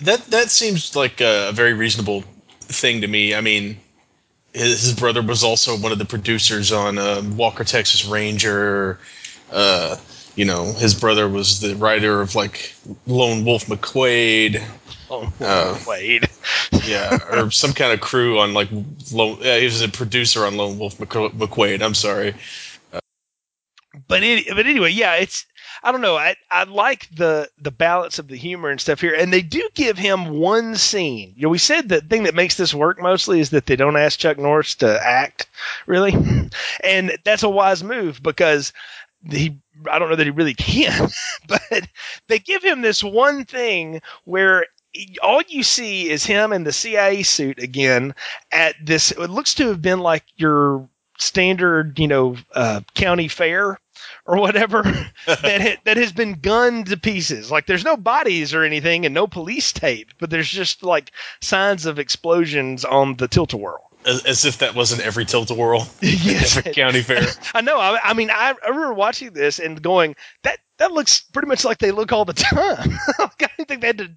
[0.03, 2.25] That that seems like a very reasonable
[2.61, 3.35] thing to me.
[3.35, 3.79] I mean,
[4.53, 8.99] his, brother was also one of the producers on uh, Walker Texas Ranger.
[9.51, 9.97] Uh,
[10.41, 12.75] you know, his brother was the writer of like
[13.07, 14.65] Lone Wolf McQuade.
[15.11, 16.89] Oh, uh, McQuade.
[16.89, 18.71] yeah, or some kind of crew on like
[19.13, 19.37] Lone.
[19.43, 21.83] Yeah, he was a producer on Lone Wolf McQuade.
[21.83, 22.35] I'm sorry.
[24.09, 25.45] but it, but anyway, yeah, it's
[25.83, 26.17] I don't know.
[26.17, 29.69] I I like the the balance of the humor and stuff here, and they do
[29.75, 31.35] give him one scene.
[31.37, 33.99] You know, we said the thing that makes this work mostly is that they don't
[33.99, 35.49] ask Chuck Norris to act,
[35.87, 36.15] really,
[36.83, 38.73] and that's a wise move because
[39.29, 39.59] he
[39.91, 41.09] I don't know that he really can,
[41.49, 41.89] but
[42.29, 44.67] they give him this one thing where
[45.23, 48.15] all you see is him in the CIA suit again
[48.51, 49.13] at this.
[49.13, 50.89] It looks to have been like your
[51.19, 53.79] standard, you know, uh, county fair
[54.27, 54.83] or whatever
[55.27, 57.51] that ha- that has been gunned to pieces.
[57.51, 61.87] Like there's no bodies or anything and no police tape, but there's just like signs
[61.87, 63.90] of explosions on the tilt-a-whirl.
[64.07, 65.87] As, as if that wasn't every tilt-a-whirl.
[66.01, 67.27] yes, every county fair.
[67.55, 67.79] I know.
[67.79, 71.65] I, I mean, I, I remember watching this and going, that that looks pretty much
[71.65, 72.99] like they look all the time.
[73.19, 74.11] I think they had to.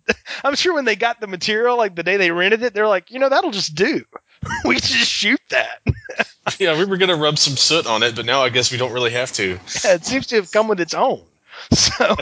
[0.44, 3.12] I'm sure when they got the material, like the day they rented it, they're like,
[3.12, 4.06] you know, that'll just do.
[4.64, 5.82] we just shoot that.
[6.60, 8.94] yeah, we were gonna rub some soot on it, but now I guess we don't
[8.94, 9.60] really have to.
[9.84, 11.22] Yeah, it seems to have come with its own.
[11.72, 12.16] So,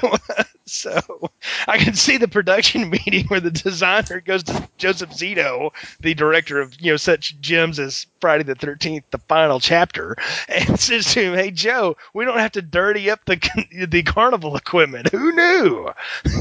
[0.72, 1.30] so
[1.68, 6.60] I can see the production meeting where the designer goes to Joseph Zito, the director
[6.60, 10.16] of you know such gems as Friday the Thirteenth, the final chapter,
[10.48, 13.38] and says to him, "Hey Joe, we don't have to dirty up the
[13.88, 15.10] the carnival equipment.
[15.10, 15.90] Who knew?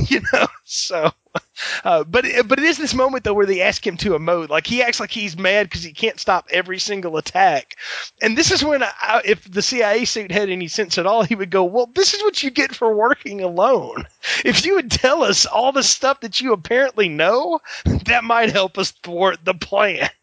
[0.08, 1.12] you know." So
[1.84, 4.48] uh, but but it is this moment though where they ask him to emote.
[4.48, 7.76] Like he acts like he's mad because he can't stop every single attack.
[8.20, 11.34] And this is when, I, if the CIA suit had any sense at all, he
[11.34, 14.06] would go, "Well, this is what you get for working alone.
[14.44, 17.60] If you would tell us all the stuff that you apparently know,
[18.06, 20.10] that might help us thwart the plan."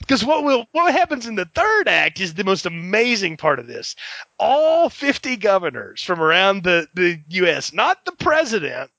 [0.00, 3.66] Because what will what happens in the third act is the most amazing part of
[3.66, 3.96] this.
[4.38, 8.90] All 50 governors from around the, the U.S., not the president,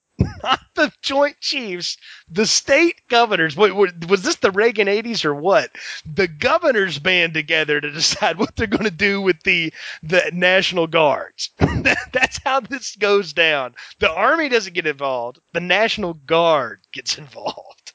[0.43, 1.97] not the Joint Chiefs,
[2.29, 3.55] the state governors.
[3.55, 5.71] Wait, was this the Reagan 80s or what?
[6.05, 10.87] The governors band together to decide what they're going to do with the the National
[10.87, 11.49] Guards.
[12.11, 13.75] That's how this goes down.
[13.99, 15.39] The Army doesn't get involved.
[15.53, 17.93] The National Guard gets involved.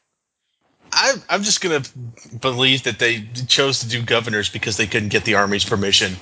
[0.92, 1.90] I, I'm just going to
[2.38, 6.16] believe that they chose to do governors because they couldn't get the Army's permission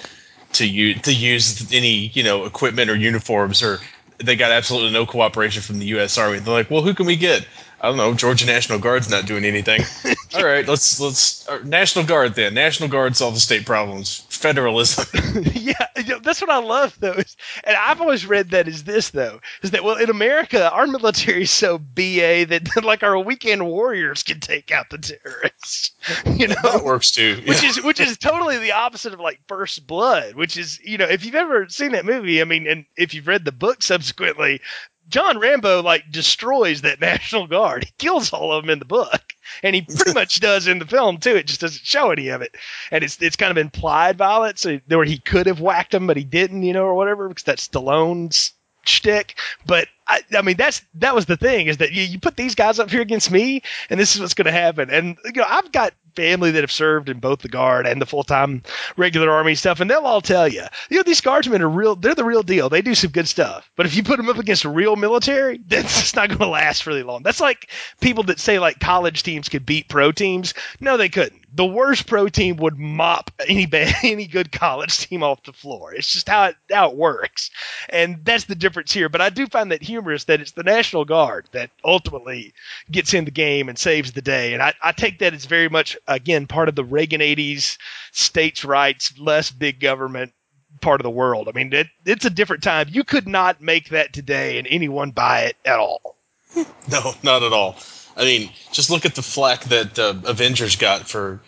[0.52, 3.80] to use to use any you know equipment or uniforms or
[4.18, 6.18] they got absolutely no cooperation from the U.S.
[6.18, 6.38] Army.
[6.38, 7.46] They're like, well, who can we get?
[7.80, 8.14] I don't know.
[8.14, 9.82] Georgia National Guard's not doing anything.
[10.34, 12.54] all right, let's let's uh, National Guard then.
[12.54, 14.20] National Guard solve the state problems.
[14.30, 15.06] federalism.
[15.52, 15.86] yeah,
[16.22, 17.12] that's what I love though.
[17.12, 20.86] Is, and I've always read that as this though is that well in America our
[20.86, 25.92] military is so ba that like our weekend warriors can take out the terrorists.
[26.34, 27.42] You know, that works too.
[27.46, 31.06] which is which is totally the opposite of like First Blood, which is you know
[31.06, 34.62] if you've ever seen that movie, I mean, and if you've read the book subsequently,
[35.08, 37.84] John Rambo like destroys that National Guard.
[37.84, 40.86] He kills all of them in the book, and he pretty much does in the
[40.86, 41.36] film too.
[41.36, 42.56] It just doesn't show any of it,
[42.90, 46.16] and it's it's kind of implied violence, so where he could have whacked him, but
[46.16, 48.52] he didn't, you know, or whatever, because that's Stallone's
[48.84, 49.38] shtick.
[49.66, 52.54] But I, I mean, that's that was the thing is that you, you put these
[52.54, 54.90] guys up here against me, and this is what's going to happen.
[54.90, 58.06] And you know, I've got family that have served in both the guard and the
[58.06, 58.62] full time
[58.96, 61.94] regular army stuff, and they'll all tell you, you know, these guardsmen are real.
[61.94, 62.68] They're the real deal.
[62.68, 63.70] They do some good stuff.
[63.76, 66.86] But if you put them up against real military, that's just not going to last
[66.86, 67.22] really long.
[67.22, 70.54] That's like people that say like college teams could beat pro teams.
[70.80, 71.42] No, they couldn't.
[71.54, 75.94] The worst pro team would mop any ba- any good college team off the floor.
[75.94, 77.50] It's just how it how it works,
[77.88, 79.08] and that's the difference here.
[79.08, 82.52] But I do find that humorous that it's the National Guard that ultimately
[82.90, 84.52] gets in the game and saves the day.
[84.54, 87.78] And I, I take that as very much, again, part of the Reagan 80s
[88.12, 90.32] states' rights, less big government
[90.80, 91.48] part of the world.
[91.48, 92.88] I mean, it, it's a different time.
[92.90, 96.16] You could not make that today and anyone buy it at all.
[96.88, 97.76] No, not at all.
[98.16, 101.40] I mean, just look at the flack that uh, Avengers got for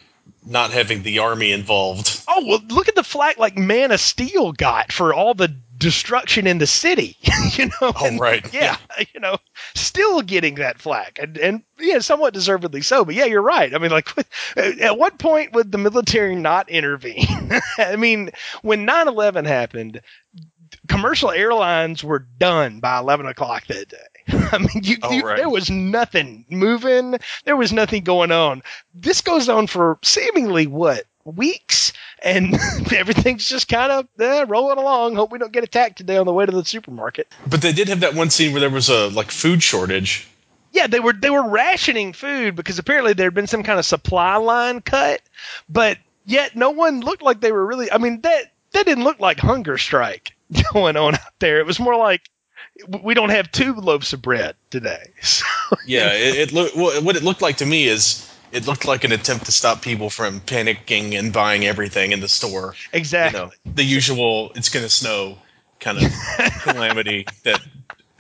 [0.44, 2.22] not having the army involved.
[2.28, 6.46] Oh, well, look at the flack like Man of Steel got for all the destruction
[6.46, 7.16] in the city.
[7.52, 7.72] you know?
[7.82, 8.52] Oh, And, right.
[8.52, 8.76] Yeah,
[9.14, 9.38] you know,
[9.74, 13.04] still getting that flack, and and yeah, somewhat deservedly so.
[13.04, 13.74] But yeah, you're right.
[13.74, 14.08] I mean, like,
[14.56, 17.26] at what point would the military not intervene?
[17.78, 18.30] I mean,
[18.62, 20.00] when 9/11 happened,
[20.88, 23.96] commercial airlines were done by 11 o'clock that day.
[24.52, 25.36] I mean, you, Oh, you- right.
[25.38, 27.18] there was nothing moving.
[27.44, 28.62] There was nothing going on.
[28.94, 31.92] This goes on for seemingly what weeks,
[32.22, 32.54] and
[32.92, 35.16] everything's just kind of eh, rolling along.
[35.16, 37.32] Hope we don't get attacked today on the way to the supermarket.
[37.46, 40.28] But they did have that one scene where there was a like food shortage.
[40.72, 43.84] Yeah, they were they were rationing food because apparently there had been some kind of
[43.84, 45.22] supply line cut,
[45.68, 47.90] but yet no one looked like they were really.
[47.90, 50.32] I mean that that didn't look like hunger strike
[50.72, 51.58] going on out there.
[51.58, 52.28] It was more like
[53.02, 55.12] we don't have two loaves of bread today.
[55.22, 55.44] So,
[55.86, 59.12] Yeah, it, it looked what it looked like to me is it looked like an
[59.12, 62.74] attempt to stop people from panicking and buying everything in the store.
[62.92, 63.40] You exactly.
[63.40, 65.38] know, the usual "it's going to snow"
[65.80, 66.12] kind of
[66.62, 67.60] calamity that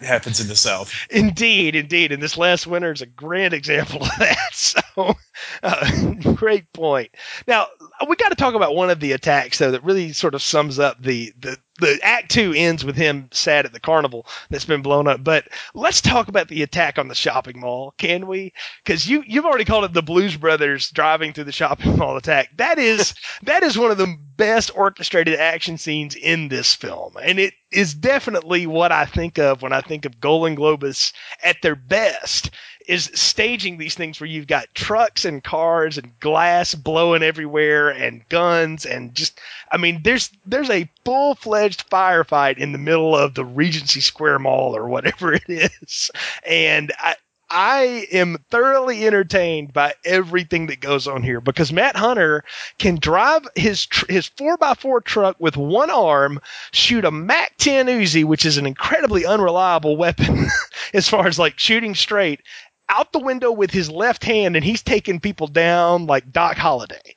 [0.00, 0.92] happens in the South.
[1.10, 4.36] Indeed, indeed, and this last winter is a grand example of that.
[4.50, 5.14] So,
[5.62, 7.12] uh, great point.
[7.46, 7.68] Now
[8.08, 10.80] we got to talk about one of the attacks, though, that really sort of sums
[10.80, 14.82] up the the the act two ends with him sad at the carnival that's been
[14.82, 15.22] blown up.
[15.22, 18.52] But let's talk about the attack on the shopping mall, can we?
[18.84, 22.50] Because you you've already called it the Blues Brothers driving through the shopping mall attack.
[22.56, 27.38] That is that is one of the best orchestrated action scenes in this film, and
[27.38, 31.12] it is definitely what I think of when I think of Golan Globus
[31.42, 32.50] at their best.
[32.88, 38.26] Is staging these things where you've got trucks and cars and glass blowing everywhere and
[38.30, 39.38] guns and just
[39.70, 44.38] I mean there's there's a full fledged firefight in the middle of the Regency Square
[44.38, 46.10] Mall or whatever it is,
[46.46, 47.16] and I.
[47.50, 52.44] I am thoroughly entertained by everything that goes on here because Matt Hunter
[52.78, 56.40] can drive his tr- his four x four truck with one arm,
[56.72, 60.46] shoot a Mac 10 Uzi, which is an incredibly unreliable weapon
[60.92, 62.42] as far as like shooting straight,
[62.88, 67.14] out the window with his left hand, and he's taking people down like Doc Holliday.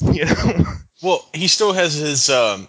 [0.12, 0.64] You know,
[1.02, 2.30] Well, he still has his.
[2.30, 2.68] Um,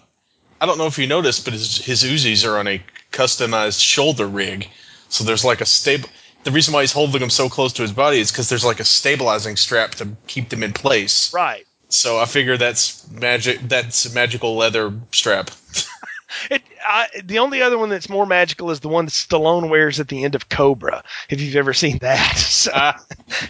[0.60, 4.26] I don't know if you noticed, but his, his Uzis are on a customized shoulder
[4.26, 4.68] rig.
[5.08, 6.10] So there's like a stable.
[6.44, 8.80] The reason why he's holding them so close to his body is because there's like
[8.80, 11.32] a stabilizing strap to keep them in place.
[11.32, 11.64] right?
[11.88, 13.60] So I figure that's magic.
[13.62, 15.50] That's magical leather strap.
[16.50, 20.00] It, I, the only other one that's more magical is the one that Stallone wears
[20.00, 22.36] at the end of Cobra, if you've ever seen that.
[22.52, 23.02] So, Ah,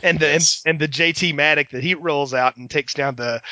[0.03, 0.63] and the yes.
[0.65, 3.43] and, and the Jati-Matic that he rolls out and takes down the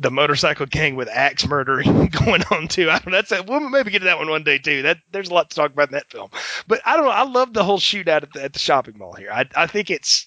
[0.00, 2.88] the motorcycle gang with axe murdering going on too.
[2.90, 3.12] I don't know.
[3.12, 4.82] That's a, we'll maybe get to that one one day too.
[4.82, 6.30] That there's a lot to talk about in that film.
[6.68, 7.10] But I don't know.
[7.10, 9.30] I love the whole shootout at the, at the shopping mall here.
[9.32, 10.26] I I think it's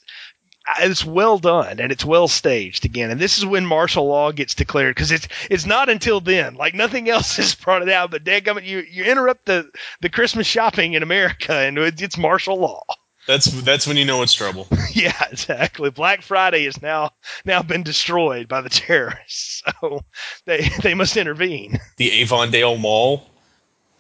[0.80, 3.12] it's well done and it's well staged again.
[3.12, 6.56] And this is when martial law gets declared because it's it's not until then.
[6.56, 8.12] Like nothing else is brought it out.
[8.12, 9.70] But dadgummit, you you interrupt the
[10.02, 12.84] the Christmas shopping in America and it's, it's martial law.
[13.28, 14.68] that's that's when you know it's trouble.
[14.94, 15.90] yeah, exactly.
[15.90, 17.12] Black Friday has now
[17.46, 20.02] now been destroyed by the terrorists, so
[20.46, 21.80] they they must intervene.
[21.98, 23.28] the Avondale Mall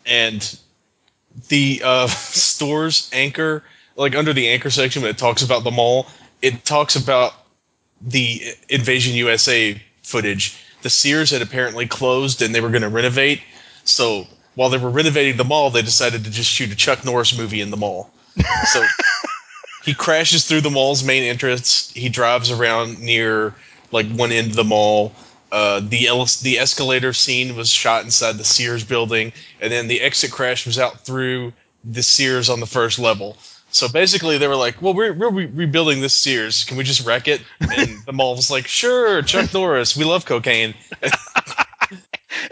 [0.06, 0.60] and
[1.48, 3.64] the uh, store's anchor,
[3.96, 6.08] like under the anchor section when it talks about the mall,
[6.42, 7.34] it talks about
[8.02, 13.42] the Invasion USA footage the Sears had apparently closed and they were going to renovate.
[13.84, 17.38] So while they were renovating the mall, they decided to just shoot a Chuck Norris
[17.38, 18.12] movie in the mall.
[18.72, 18.86] So
[19.84, 21.92] he crashes through the mall's main entrance.
[21.92, 23.56] He drives around near
[23.92, 25.14] like one end of the mall.
[25.52, 26.08] Uh, the
[26.44, 30.80] the escalator scene was shot inside the Sears building, and then the exit crash was
[30.80, 31.52] out through
[31.84, 33.38] the Sears on the first level.
[33.72, 36.64] So basically, they were like, "Well, we're, we're re- rebuilding this Sears.
[36.66, 39.96] Can we just wreck it?" And the mall was like, "Sure, Chuck Norris.
[39.96, 40.74] We love cocaine."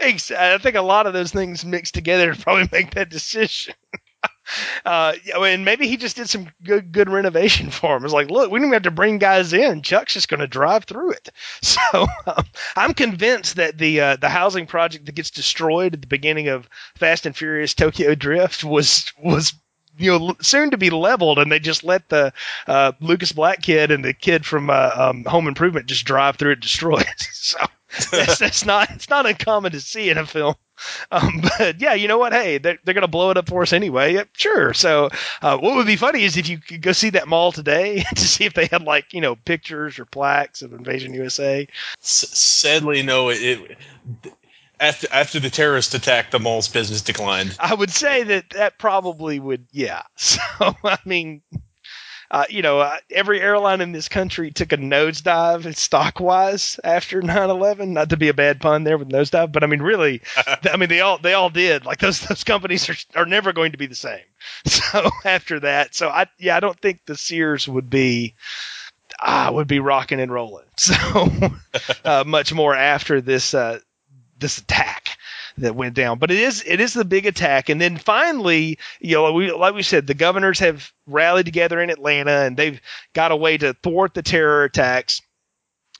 [0.00, 3.74] I think a lot of those things mixed together to probably make that decision.
[4.84, 8.04] uh, mean, maybe he just did some good good renovation for him.
[8.04, 9.82] It's like, look, we don't even have to bring guys in.
[9.82, 11.30] Chuck's just going to drive through it.
[11.62, 12.44] So um,
[12.76, 16.68] I'm convinced that the uh, the housing project that gets destroyed at the beginning of
[16.96, 19.54] Fast and Furious Tokyo Drift was was
[19.98, 22.32] you know soon to be leveled, and they just let the
[22.66, 26.52] uh, Lucas Black kid and the kid from uh, um, Home Improvement just drive through
[26.52, 27.20] it, destroy it.
[27.32, 27.58] so
[28.10, 30.54] that's, that's not it's not uncommon to see in a film.
[31.10, 32.32] Um, but yeah, you know what?
[32.32, 34.14] Hey, they're, they're going to blow it up for us anyway.
[34.14, 34.74] Yep, sure.
[34.74, 35.10] So,
[35.42, 38.20] uh, what would be funny is if you could go see that mall today to
[38.20, 41.66] see if they had like you know pictures or plaques of Invasion USA.
[42.00, 43.28] S- sadly, no.
[43.30, 44.34] It, it
[44.80, 47.54] after after the terrorist attack, the mall's business declined.
[47.60, 49.66] I would say that that probably would.
[49.70, 50.02] Yeah.
[50.16, 50.40] So
[50.84, 51.42] I mean.
[52.32, 57.20] Uh, you know, uh, every airline in this country took a nosedive stock wise after
[57.20, 57.88] 9/11.
[57.88, 60.88] Not to be a bad pun there with nosedive, but I mean, really, I mean,
[60.88, 61.84] they all they all did.
[61.84, 64.22] Like those those companies are are never going to be the same.
[64.64, 68.36] So after that, so I yeah, I don't think the Sears would be
[69.20, 70.66] ah would be rocking and rolling.
[70.76, 70.94] So
[72.04, 73.80] uh, much more after this uh,
[74.40, 75.16] this attack
[75.58, 76.18] that went down.
[76.18, 79.74] But it is it is the big attack, and then finally, you know, we like
[79.74, 82.80] we said, the governors have rallied together in Atlanta, and they've
[83.14, 85.20] got a way to thwart the terror attacks.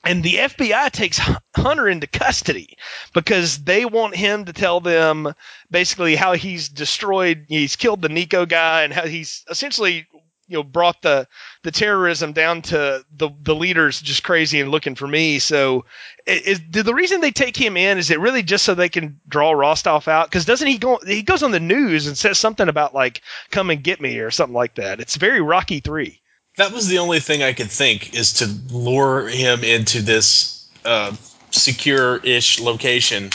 [0.03, 1.21] And the FBI takes
[1.55, 2.75] Hunter into custody
[3.13, 5.31] because they want him to tell them
[5.69, 10.07] basically how he's destroyed, he's killed the Nikko guy, and how he's essentially
[10.51, 11.27] you know brought the
[11.63, 15.39] the terrorism down to the the leaders just crazy and looking for me.
[15.39, 15.85] So
[16.27, 19.19] is, is the reason they take him in is it really just so they can
[19.27, 20.27] draw Rostov out?
[20.27, 20.99] Because doesn't he go?
[21.05, 24.29] He goes on the news and says something about like "come and get me" or
[24.31, 24.99] something like that.
[24.99, 26.21] It's very Rocky Three.
[26.57, 28.45] That was the only thing I could think is to
[28.75, 31.15] lure him into this uh,
[31.51, 33.29] secure-ish location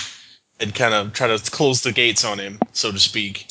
[0.60, 3.46] and kind of try to close the gates on him, so to speak.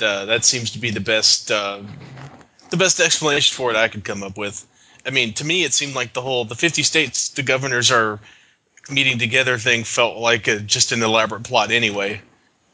[0.00, 1.80] Uh, that seems to be the best uh,
[2.72, 4.66] the best explanation for it I could come up with.
[5.06, 8.18] I mean, to me, it seemed like the whole the 50 states the governors are
[8.90, 12.20] meeting together thing felt like a, just an elaborate plot anyway.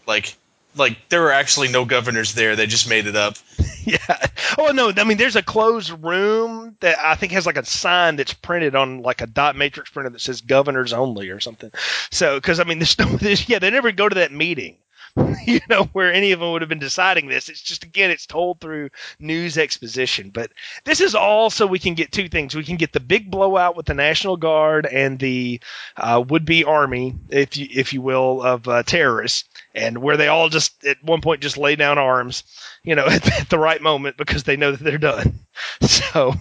[0.06, 0.36] Like,
[0.76, 3.36] like there were actually no governors there; they just made it up.
[3.84, 4.26] yeah.
[4.56, 8.16] Oh no, I mean, there's a closed room that I think has like a sign
[8.16, 11.70] that's printed on like a dot matrix printer that says "governors only" or something.
[12.10, 14.76] So, because I mean, there's no, there's, yeah, they never go to that meeting.
[15.46, 17.48] you know, where any of them would have been deciding this.
[17.48, 20.30] It's just, again, it's told through news exposition.
[20.30, 20.50] But
[20.84, 22.54] this is all so we can get two things.
[22.54, 25.60] We can get the big blowout with the National Guard and the
[25.96, 30.28] uh, would be army, if you, if you will, of uh, terrorists, and where they
[30.28, 32.44] all just, at one point, just lay down arms,
[32.82, 35.40] you know, at, at the right moment because they know that they're done.
[35.80, 36.34] So,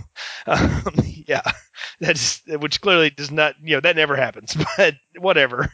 [0.46, 0.94] um,
[1.26, 1.42] yeah,
[2.00, 5.72] that's, which clearly does not, you know, that never happens, but whatever.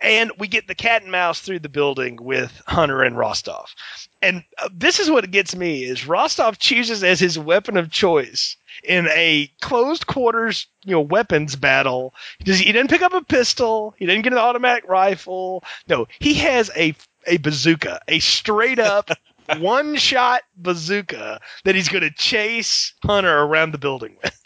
[0.00, 3.74] And we get the cat and mouse through the building with Hunter and Rostov.
[4.22, 8.56] And uh, this is what gets me is Rostov chooses as his weapon of choice
[8.84, 12.14] in a closed quarters, you know, weapons battle.
[12.38, 13.94] He, does, he didn't pick up a pistol.
[13.98, 15.64] He didn't get an automatic rifle.
[15.88, 16.94] No, he has a
[17.26, 19.10] a bazooka, a straight up
[19.58, 24.43] one shot bazooka that he's going to chase Hunter around the building with.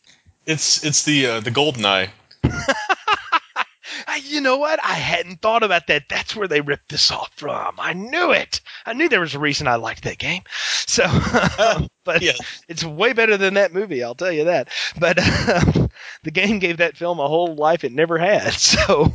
[0.48, 2.08] It's it's the uh, the GoldenEye.
[4.24, 4.80] you know what?
[4.82, 6.04] I hadn't thought about that.
[6.08, 7.74] That's where they ripped this off from.
[7.78, 8.60] I knew it.
[8.86, 10.42] I knew there was a reason I liked that game.
[10.88, 11.04] So,
[12.04, 12.32] but Yeah.
[12.66, 14.02] it's way better than that movie.
[14.02, 14.70] I'll tell you that.
[14.98, 15.90] But um,
[16.22, 18.54] the game gave that film a whole life it never had.
[18.54, 19.12] So,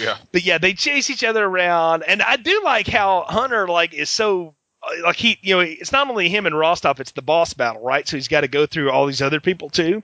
[0.00, 0.18] Yeah.
[0.30, 4.08] but yeah, they chase each other around, and I do like how Hunter like is
[4.08, 4.54] so
[5.02, 8.06] like he you know it's not only him and Rostov, it's the boss battle, right?
[8.06, 10.02] So he's got to go through all these other people too,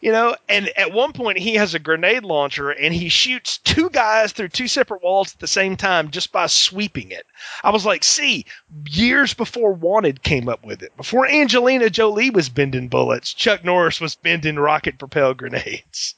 [0.00, 0.36] you know.
[0.48, 4.48] And at one point, he has a grenade launcher and he shoots two guys through
[4.48, 7.26] two separate walls at the same time just by sweeping it.
[7.62, 8.44] I was like, see,
[8.88, 14.00] years before Wanted came up with it, before Angelina Jolie was bending bullets, Chuck Norris
[14.00, 16.14] was bending rocket propelled grenades.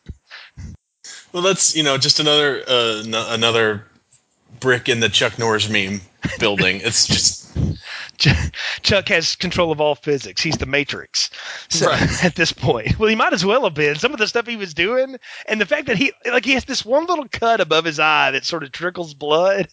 [1.33, 3.87] Well, that's you know just another uh, n- another
[4.59, 6.01] brick in the Chuck Norris meme
[6.39, 6.81] building.
[6.83, 7.57] It's just
[8.83, 10.43] Chuck has control of all physics.
[10.43, 11.31] He's the Matrix.
[11.69, 12.25] So Right.
[12.25, 13.97] at this point, well, he might as well have been.
[13.97, 16.65] Some of the stuff he was doing, and the fact that he like he has
[16.65, 19.69] this one little cut above his eye that sort of trickles blood.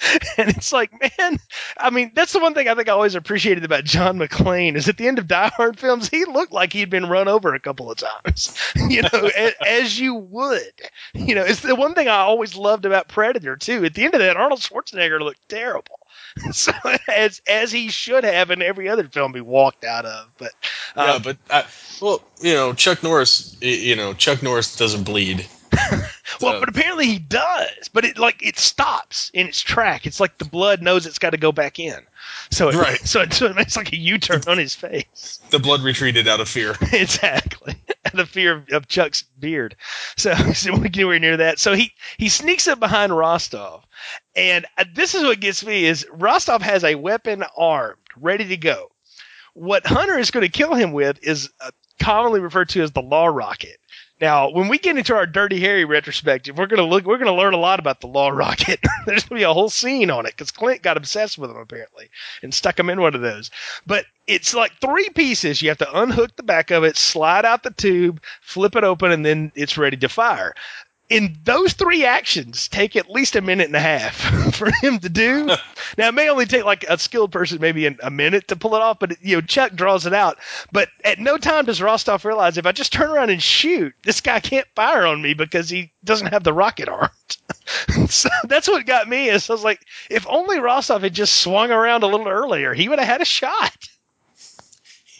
[0.36, 1.38] And it's like, man,
[1.76, 4.88] I mean, that's the one thing I think I always appreciated about John McClane is
[4.88, 7.60] at the end of Die Hard films, he looked like he'd been run over a
[7.60, 8.56] couple of times,
[8.88, 10.72] you know, as, as you would.
[11.14, 13.84] You know, it's the one thing I always loved about Predator too.
[13.84, 15.98] At the end of that, Arnold Schwarzenegger looked terrible.
[16.52, 16.72] So
[17.08, 20.52] as as he should have in every other film he walked out of, but
[20.96, 21.64] yeah, uh, but I,
[22.00, 25.46] well, you know, Chuck Norris, you know, Chuck Norris doesn't bleed.
[26.40, 27.88] well, So- but apparently he does.
[27.92, 30.06] But it like it stops in its track.
[30.06, 31.98] It's like the blood knows it's got to go back in.
[32.50, 33.00] So it, Right.
[33.04, 35.40] So it, so it makes like a U turn on his face.
[35.50, 36.74] the blood retreated out of fear.
[36.92, 37.74] exactly.
[38.14, 39.76] the fear of, of Chuck's beard.
[40.16, 41.58] So, so we get anywhere near that.
[41.58, 43.84] So he he sneaks up behind Rostov,
[44.36, 48.56] and uh, this is what gets me: is Rostov has a weapon armed, ready to
[48.56, 48.90] go.
[49.54, 53.02] What Hunter is going to kill him with is uh, commonly referred to as the
[53.02, 53.76] Law Rocket.
[54.20, 57.04] Now, when we get into our Dirty Harry retrospective, we're gonna look.
[57.04, 58.78] We're gonna learn a lot about the Law Rocket.
[59.06, 62.10] There's gonna be a whole scene on it because Clint got obsessed with him apparently
[62.42, 63.50] and stuck him in one of those.
[63.86, 65.62] But it's like three pieces.
[65.62, 69.10] You have to unhook the back of it, slide out the tube, flip it open,
[69.10, 70.54] and then it's ready to fire.
[71.10, 74.14] In those three actions, take at least a minute and a half
[74.54, 75.46] for him to do.
[75.98, 78.76] now it may only take like a skilled person maybe an- a minute to pull
[78.76, 80.38] it off, but you know Chuck draws it out.
[80.70, 84.20] But at no time does Rostov realize if I just turn around and shoot, this
[84.20, 87.10] guy can't fire on me because he doesn't have the rocket arm.
[88.08, 89.28] so that's what got me.
[89.28, 92.88] Is I was like, if only Rostov had just swung around a little earlier, he
[92.88, 93.74] would have had a shot.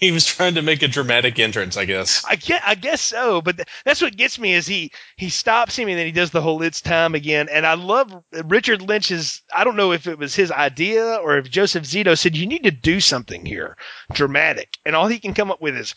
[0.06, 2.24] He was trying to make a dramatic entrance, I guess.
[2.26, 5.76] I guess, I guess so, but th- that's what gets me is he he stops
[5.76, 7.48] him and then he does the whole "it's time" again.
[7.50, 8.10] And I love
[8.46, 9.42] Richard Lynch's.
[9.54, 12.64] I don't know if it was his idea or if Joseph Zito said you need
[12.64, 13.76] to do something here,
[14.14, 15.94] dramatic, and all he can come up with is.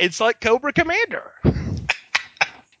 [0.00, 1.32] It's like Cobra Commander.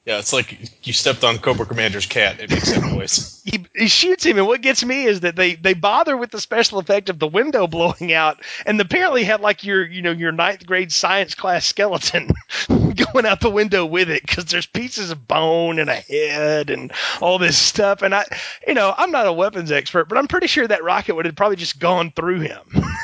[0.08, 2.40] Yeah, it's like you stepped on Cobra Commander's cat.
[2.40, 3.34] It makes that noise.
[3.48, 6.40] He, he shoots him, and what gets me is that they they bother with the
[6.40, 10.32] special effect of the window blowing out, and apparently had like your you know your
[10.32, 12.30] ninth grade science class skeleton
[12.68, 16.92] going out the window with it because there's pieces of bone and a head and
[17.22, 18.02] all this stuff.
[18.02, 18.26] And I,
[18.66, 21.36] you know, I'm not a weapons expert, but I'm pretty sure that rocket would have
[21.36, 22.60] probably just gone through him.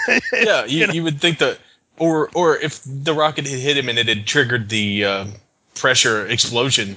[0.33, 1.59] yeah, you, you would think that,
[1.99, 5.27] or or if the rocket had hit him and it had triggered the uh,
[5.75, 6.97] pressure explosion,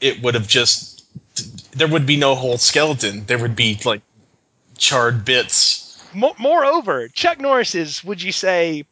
[0.00, 1.04] it would have just
[1.72, 3.24] there would be no whole skeleton.
[3.26, 4.02] There would be like
[4.76, 5.86] charred bits.
[6.14, 8.84] Mo- moreover, Chuck Norris is, would you say,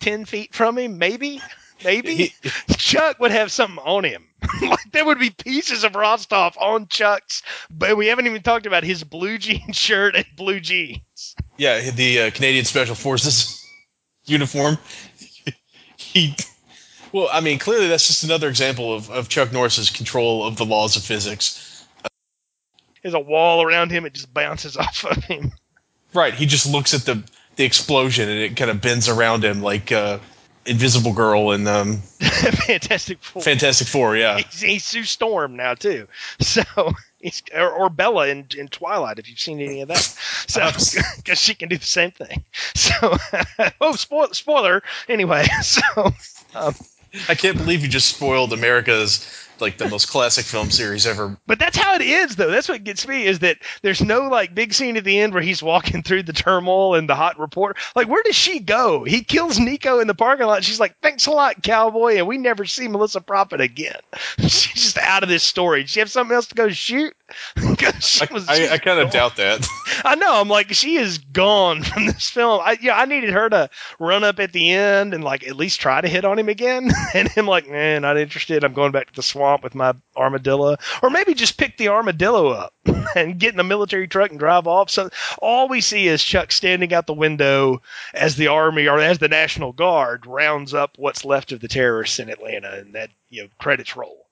[0.00, 0.98] ten feet from him?
[0.98, 1.40] Maybe,
[1.84, 2.34] maybe.
[2.76, 4.26] Chuck would have something on him.
[4.62, 8.84] like there would be pieces of Rostov on Chuck's, but we haven't even talked about
[8.84, 11.34] his blue jean shirt and blue jeans.
[11.56, 13.62] Yeah, the uh, Canadian Special Forces
[14.24, 14.78] uniform.
[15.96, 16.34] he,
[17.12, 20.64] well, I mean, clearly that's just another example of, of Chuck Norris's control of the
[20.64, 21.86] laws of physics.
[23.02, 25.52] There's a wall around him; it just bounces off of him.
[26.12, 27.22] Right, he just looks at the
[27.56, 30.18] the explosion and it kind of bends around him like uh,
[30.66, 33.42] Invisible Girl and um, Fantastic Four.
[33.42, 34.16] Fantastic Four.
[34.16, 36.06] Yeah, He's, he's Sue Storm now too.
[36.40, 36.62] So
[37.20, 39.98] he's or, or Bella in, in Twilight if you've seen any of that.
[39.98, 40.70] So
[41.16, 42.44] because she can do the same thing.
[42.74, 43.16] So
[43.80, 45.46] oh spoil, spoiler anyway.
[45.62, 45.82] So
[46.54, 46.74] um,
[47.28, 49.26] I can't believe you just spoiled America's
[49.60, 51.36] like the most classic film series ever.
[51.46, 52.50] But that's how it is, though.
[52.50, 55.42] That's what gets me is that there's no like big scene at the end where
[55.42, 57.80] he's walking through the turmoil and the hot reporter.
[57.94, 59.04] Like, where does she go?
[59.04, 60.64] He kills Nikko in the parking lot.
[60.64, 64.00] She's like, "Thanks a lot, cowboy," and we never see Melissa Prophet again.
[64.38, 65.80] She's just out of this story.
[65.82, 67.14] Did she have something else to go shoot?
[68.00, 69.66] she I, was- I, she's I kind of doubt that.
[70.04, 70.40] I know.
[70.40, 72.60] I'm like, she is gone from this film.
[72.64, 75.80] I yeah, I needed her to run up at the end and like at least
[75.80, 76.90] try to hit on him again.
[77.14, 78.64] And him like, man, not interested.
[78.64, 82.48] I'm going back to the swamp with my armadillo, or maybe just pick the armadillo
[82.48, 82.72] up
[83.16, 84.90] and get in a military truck and drive off.
[84.90, 87.82] So all we see is Chuck standing out the window
[88.14, 92.18] as the army or as the National Guard rounds up what's left of the terrorists
[92.18, 94.26] in Atlanta, and that you know credits roll.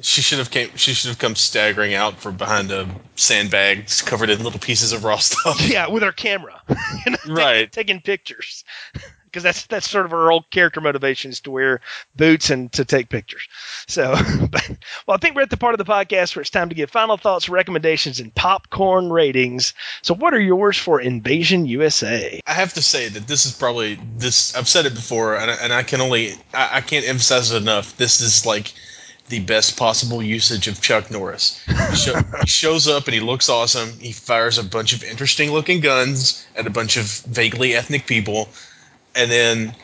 [0.00, 0.70] She should have came.
[0.74, 5.04] She should have come staggering out from behind a sandbag covered in little pieces of
[5.04, 5.60] raw stuff.
[5.70, 6.60] Yeah, with her camera,
[7.06, 7.70] you know, Right.
[7.70, 8.64] taking pictures.
[9.34, 11.80] Because that's that's sort of her old character motivation is to wear
[12.14, 13.42] boots and to take pictures.
[13.88, 14.14] So,
[14.50, 14.68] but,
[15.08, 16.88] well, I think we're at the part of the podcast where it's time to give
[16.88, 19.74] final thoughts, recommendations, and popcorn ratings.
[20.02, 22.40] So, what are yours for Invasion USA?
[22.46, 24.54] I have to say that this is probably this.
[24.54, 27.60] I've said it before, and I, and I can only I, I can't emphasize it
[27.60, 27.96] enough.
[27.96, 28.72] This is like
[29.28, 31.60] the best possible usage of Chuck Norris.
[31.66, 33.98] He, show, he shows up and he looks awesome.
[33.98, 38.48] He fires a bunch of interesting looking guns at a bunch of vaguely ethnic people,
[39.14, 39.74] and then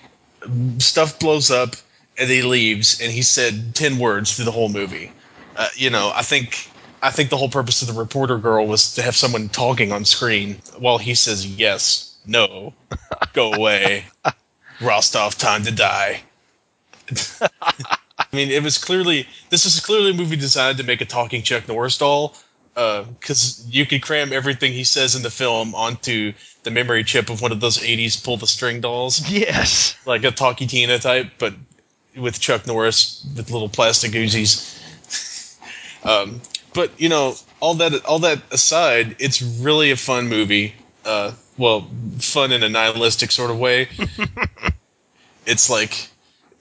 [0.78, 1.76] stuff blows up
[2.18, 5.12] and he leaves and he said 10 words through the whole movie.
[5.56, 6.68] Uh, you know, I think
[7.02, 10.04] I think the whole purpose of the reporter girl was to have someone talking on
[10.04, 12.74] screen while he says yes, no,
[13.32, 14.04] go away,
[14.80, 16.22] Rostov, time to die.
[17.50, 21.42] I mean, it was clearly this is clearly a movie designed to make a talking
[21.42, 22.34] Chuck Norris doll
[22.74, 27.30] because uh, you could cram everything he says in the film onto the memory chip
[27.30, 29.28] of one of those '80s pull the string dolls.
[29.30, 31.54] Yes, like a Talky Tina type, but
[32.16, 34.76] with Chuck Norris with little plastic Uzis.
[36.04, 36.40] um,
[36.74, 40.74] but you know, all that all that aside, it's really a fun movie.
[41.04, 43.88] Uh, well, fun in a nihilistic sort of way.
[45.46, 46.08] it's like,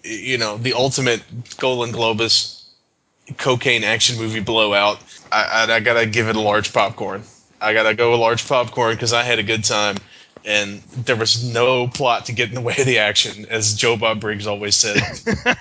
[0.03, 1.21] you know, the ultimate
[1.57, 2.63] Golan Globus
[3.37, 4.99] cocaine action movie blowout.
[5.31, 7.23] I, I, I gotta give it a large popcorn.
[7.61, 9.97] I gotta go a large popcorn because I had a good time,
[10.45, 13.97] and there was no plot to get in the way of the action, as Joe
[13.97, 15.01] Bob Briggs always said.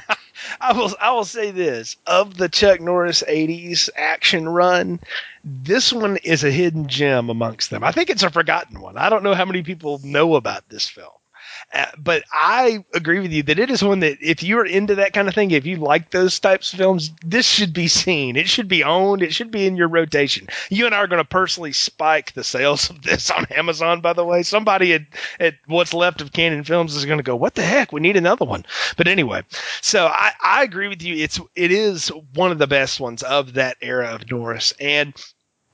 [0.60, 5.00] I will I will say this of the Chuck Norris '80s action run,
[5.44, 7.84] this one is a hidden gem amongst them.
[7.84, 8.96] I think it's a forgotten one.
[8.96, 11.10] I don't know how many people know about this film.
[11.72, 15.12] Uh, but I agree with you that it is one that if you're into that
[15.12, 18.36] kind of thing, if you like those types of films, this should be seen.
[18.36, 19.22] It should be owned.
[19.22, 20.48] It should be in your rotation.
[20.70, 24.00] You and I are going to personally spike the sales of this on Amazon.
[24.00, 25.02] By the way, somebody at,
[25.38, 27.92] at what's left of Cannon Films is going to go, "What the heck?
[27.92, 28.64] We need another one."
[28.96, 29.42] But anyway,
[29.80, 31.14] so I, I agree with you.
[31.16, 35.14] It's it is one of the best ones of that era of Norris, and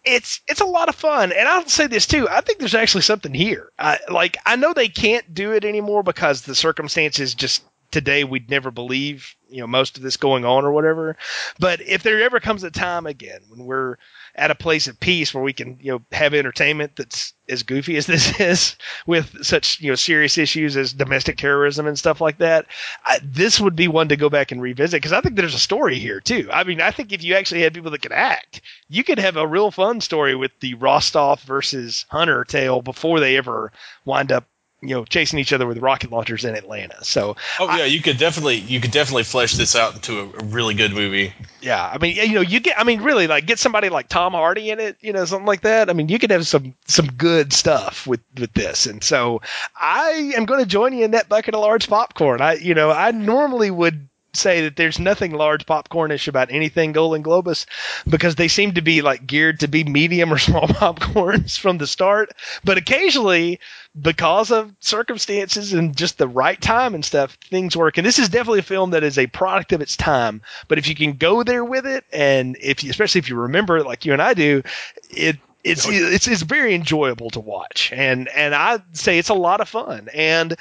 [0.05, 2.29] it's it's a lot of fun, and I'll say this too.
[2.29, 3.71] I think there's actually something here.
[3.79, 8.51] I, like I know they can't do it anymore because the circumstances just today we'd
[8.51, 11.17] never believe you know most of this going on or whatever.
[11.59, 13.97] But if there ever comes a time again when we're
[14.37, 17.97] at a place of peace where we can you know have entertainment that's as goofy
[17.97, 18.77] as this is
[19.07, 22.67] with such you know serious issues as domestic terrorism and stuff like that
[23.05, 25.59] I, this would be one to go back and revisit because i think there's a
[25.59, 26.49] story here too.
[26.53, 29.37] I mean i think if you actually had people that could act you could have
[29.37, 33.73] a real fun story with the rostov versus hunter tale before they ever
[34.05, 34.47] wind up
[34.85, 37.03] you know chasing each other with rocket launchers in Atlanta.
[37.05, 40.25] So oh yeah, I, you could definitely you could definitely flesh this out into a,
[40.25, 41.33] a, really good movie.
[41.61, 44.33] Yeah, I mean you know you get I mean really like get somebody like Tom
[44.33, 45.91] Hardy in it, you know something like that.
[45.91, 49.41] I mean you could have some some good stuff with with this, and so
[49.75, 52.41] I am going to join you in that bucket of large popcorn.
[52.41, 57.23] I you know I normally would say that there's nothing large popcornish about anything Golan
[57.23, 57.67] Globus
[58.09, 61.87] because they seem to be like geared to be medium or small popcorns from the
[61.87, 62.33] start.
[62.65, 63.61] But occasionally,
[64.01, 67.99] because of circumstances and just the right time and stuff, things work.
[67.99, 70.43] And this is definitely a film that is a product of its time.
[70.69, 73.79] But if you can go there with it, and if you, especially if you remember
[73.79, 74.63] it like you and I do,
[75.11, 79.63] it it's it's it's very enjoyable to watch and and I say it's a lot
[79.63, 80.55] of fun and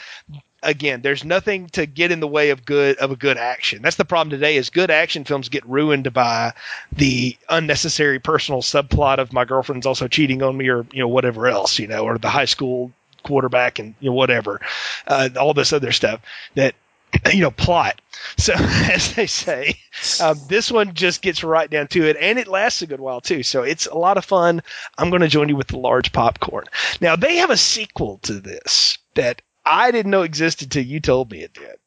[0.63, 3.81] again, there's nothing to get in the way of good of a good action.
[3.81, 6.53] That's the problem today is good action films get ruined by
[6.91, 11.47] the unnecessary personal subplot of my girlfriend's also cheating on me or you know whatever
[11.47, 12.91] else, you know, or the high school
[13.23, 14.61] quarterback and you know whatever.
[15.07, 16.21] Uh, all this other stuff
[16.55, 16.75] that
[17.33, 18.01] you know plot.
[18.37, 19.75] So as they say,
[20.21, 23.21] um, this one just gets right down to it, and it lasts a good while
[23.21, 23.43] too.
[23.43, 24.61] So it's a lot of fun.
[24.97, 26.65] I'm going to join you with the large popcorn.
[27.01, 31.31] Now they have a sequel to this that I didn't know existed till you told
[31.31, 31.77] me it did.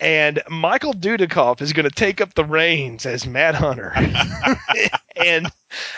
[0.00, 3.92] And Michael Dudikoff is going to take up the reins as Matt Hunter.
[5.16, 5.46] and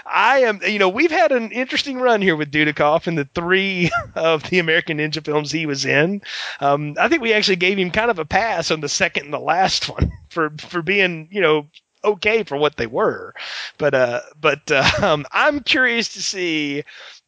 [0.04, 3.92] I am, you know, we've had an interesting run here with Dudikoff in the three
[4.16, 6.22] of the American Ninja films he was in.
[6.58, 9.34] Um, I think we actually gave him kind of a pass on the second and
[9.34, 11.68] the last one for, for being, you know,
[12.02, 13.34] okay for what they were.
[13.78, 16.82] But, uh, but, uh, um, I'm curious to see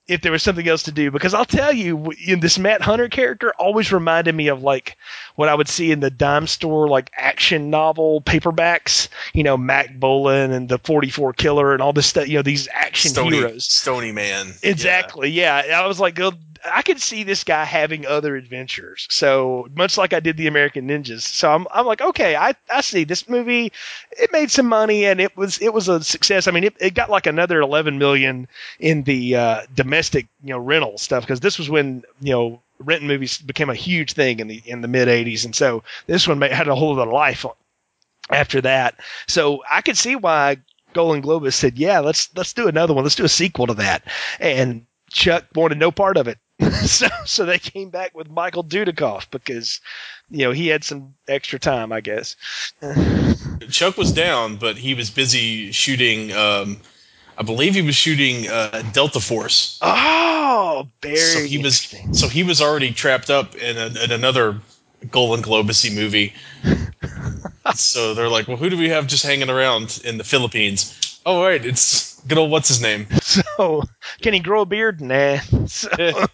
[0.06, 3.52] if there was something else to do because I'll tell you, this Matt Hunter character
[3.58, 4.96] always reminded me of like
[5.34, 9.98] what I would see in the dime store like action novel paperbacks, you know, Mack
[9.98, 13.66] Bolan and the 44 Killer and all this stuff, you know, these action Stony, heroes.
[13.66, 14.54] Stony Man.
[14.62, 15.30] Exactly.
[15.30, 15.64] Yeah.
[15.66, 15.80] yeah.
[15.80, 16.18] I was like,
[16.64, 19.06] I could see this guy having other adventures.
[19.10, 21.22] So much like I did the American Ninjas.
[21.22, 23.72] So I'm, I'm like, okay, I, I see this movie.
[24.12, 26.46] It made some money and it was, it was a success.
[26.46, 30.58] I mean, it, it got like another 11 million in the, uh, domestic, you know,
[30.58, 31.26] rental stuff.
[31.26, 34.80] Cause this was when, you know, renting movies became a huge thing in the, in
[34.80, 35.44] the mid eighties.
[35.44, 37.44] And so this one had a whole lot of life
[38.30, 39.00] after that.
[39.26, 40.58] So I could see why
[40.92, 43.04] Golan Globus said, "Yeah, let's let's do another one.
[43.04, 44.04] Let's do a sequel to that."
[44.40, 46.38] And Chuck wanted no part of it.
[46.86, 49.80] so so they came back with Michael Dudikoff because
[50.30, 52.36] you know he had some extra time, I guess.
[53.70, 56.32] Chuck was down, but he was busy shooting.
[56.32, 56.78] Um,
[57.36, 59.78] I believe he was shooting uh, Delta Force.
[59.82, 64.60] Oh, very so he was so he was already trapped up in, a, in another
[65.10, 66.32] Golan Globusy movie.
[67.74, 71.13] so they're like, well, who do we have just hanging around in the Philippines?
[71.26, 73.06] Oh, right, it's good old what's his name.
[73.22, 73.82] So
[74.20, 75.00] can he grow a beard?
[75.00, 75.38] Nah.
[75.66, 75.88] So,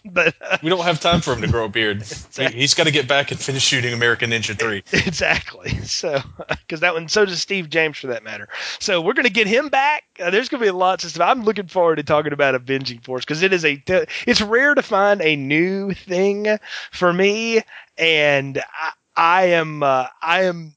[0.05, 2.03] but uh, We don't have time for him to grow a beard.
[2.37, 4.83] He- He's got to get back and finish shooting American Ninja Three.
[4.93, 5.71] exactly.
[5.85, 8.49] So because that one, so does Steve James for that matter.
[8.81, 10.03] So we're gonna get him back.
[10.19, 11.29] Uh, there's gonna be lots of stuff.
[11.29, 13.81] I'm looking forward to talking about Avenging Force because it is a
[14.27, 16.47] it's rare to find a new thing
[16.91, 17.61] for me,
[17.97, 20.75] and I, I am uh, I am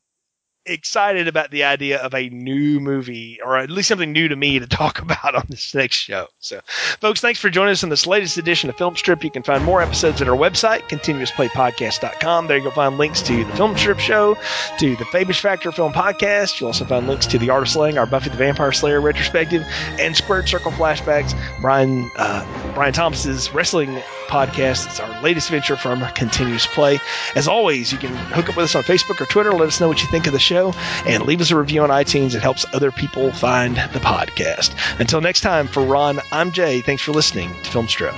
[0.66, 4.60] excited about the idea of a new movie or at least something new to me
[4.60, 6.28] to talk about on this next show.
[6.40, 6.62] So,
[7.02, 9.24] folks, thanks for joining us on this latest edition of Film Strip.
[9.24, 12.48] You can find more episodes at our website, continuousplaypodcast.com.
[12.48, 14.38] There you'll find links to the Film Strip show,
[14.80, 16.60] to the Famous Factor Film Podcast.
[16.60, 19.64] You'll also find links to the Art of Slaying, our Buffy the Vampire Slayer retrospective,
[20.00, 21.34] and Squared Circle flashbacks.
[21.62, 24.88] Brian uh, Brian Thomas's wrestling podcast.
[24.88, 27.00] It's our latest venture from Continuous Play.
[27.36, 29.52] As always, you can hook up with us on Facebook or Twitter.
[29.52, 30.74] Let us know what you think of the show show
[31.06, 32.36] and leave us a review on iTunes.
[32.36, 34.76] It helps other people find the podcast.
[35.00, 36.82] Until next time, for Ron, I'm Jay.
[36.82, 38.14] Thanks for listening to Filmstrip.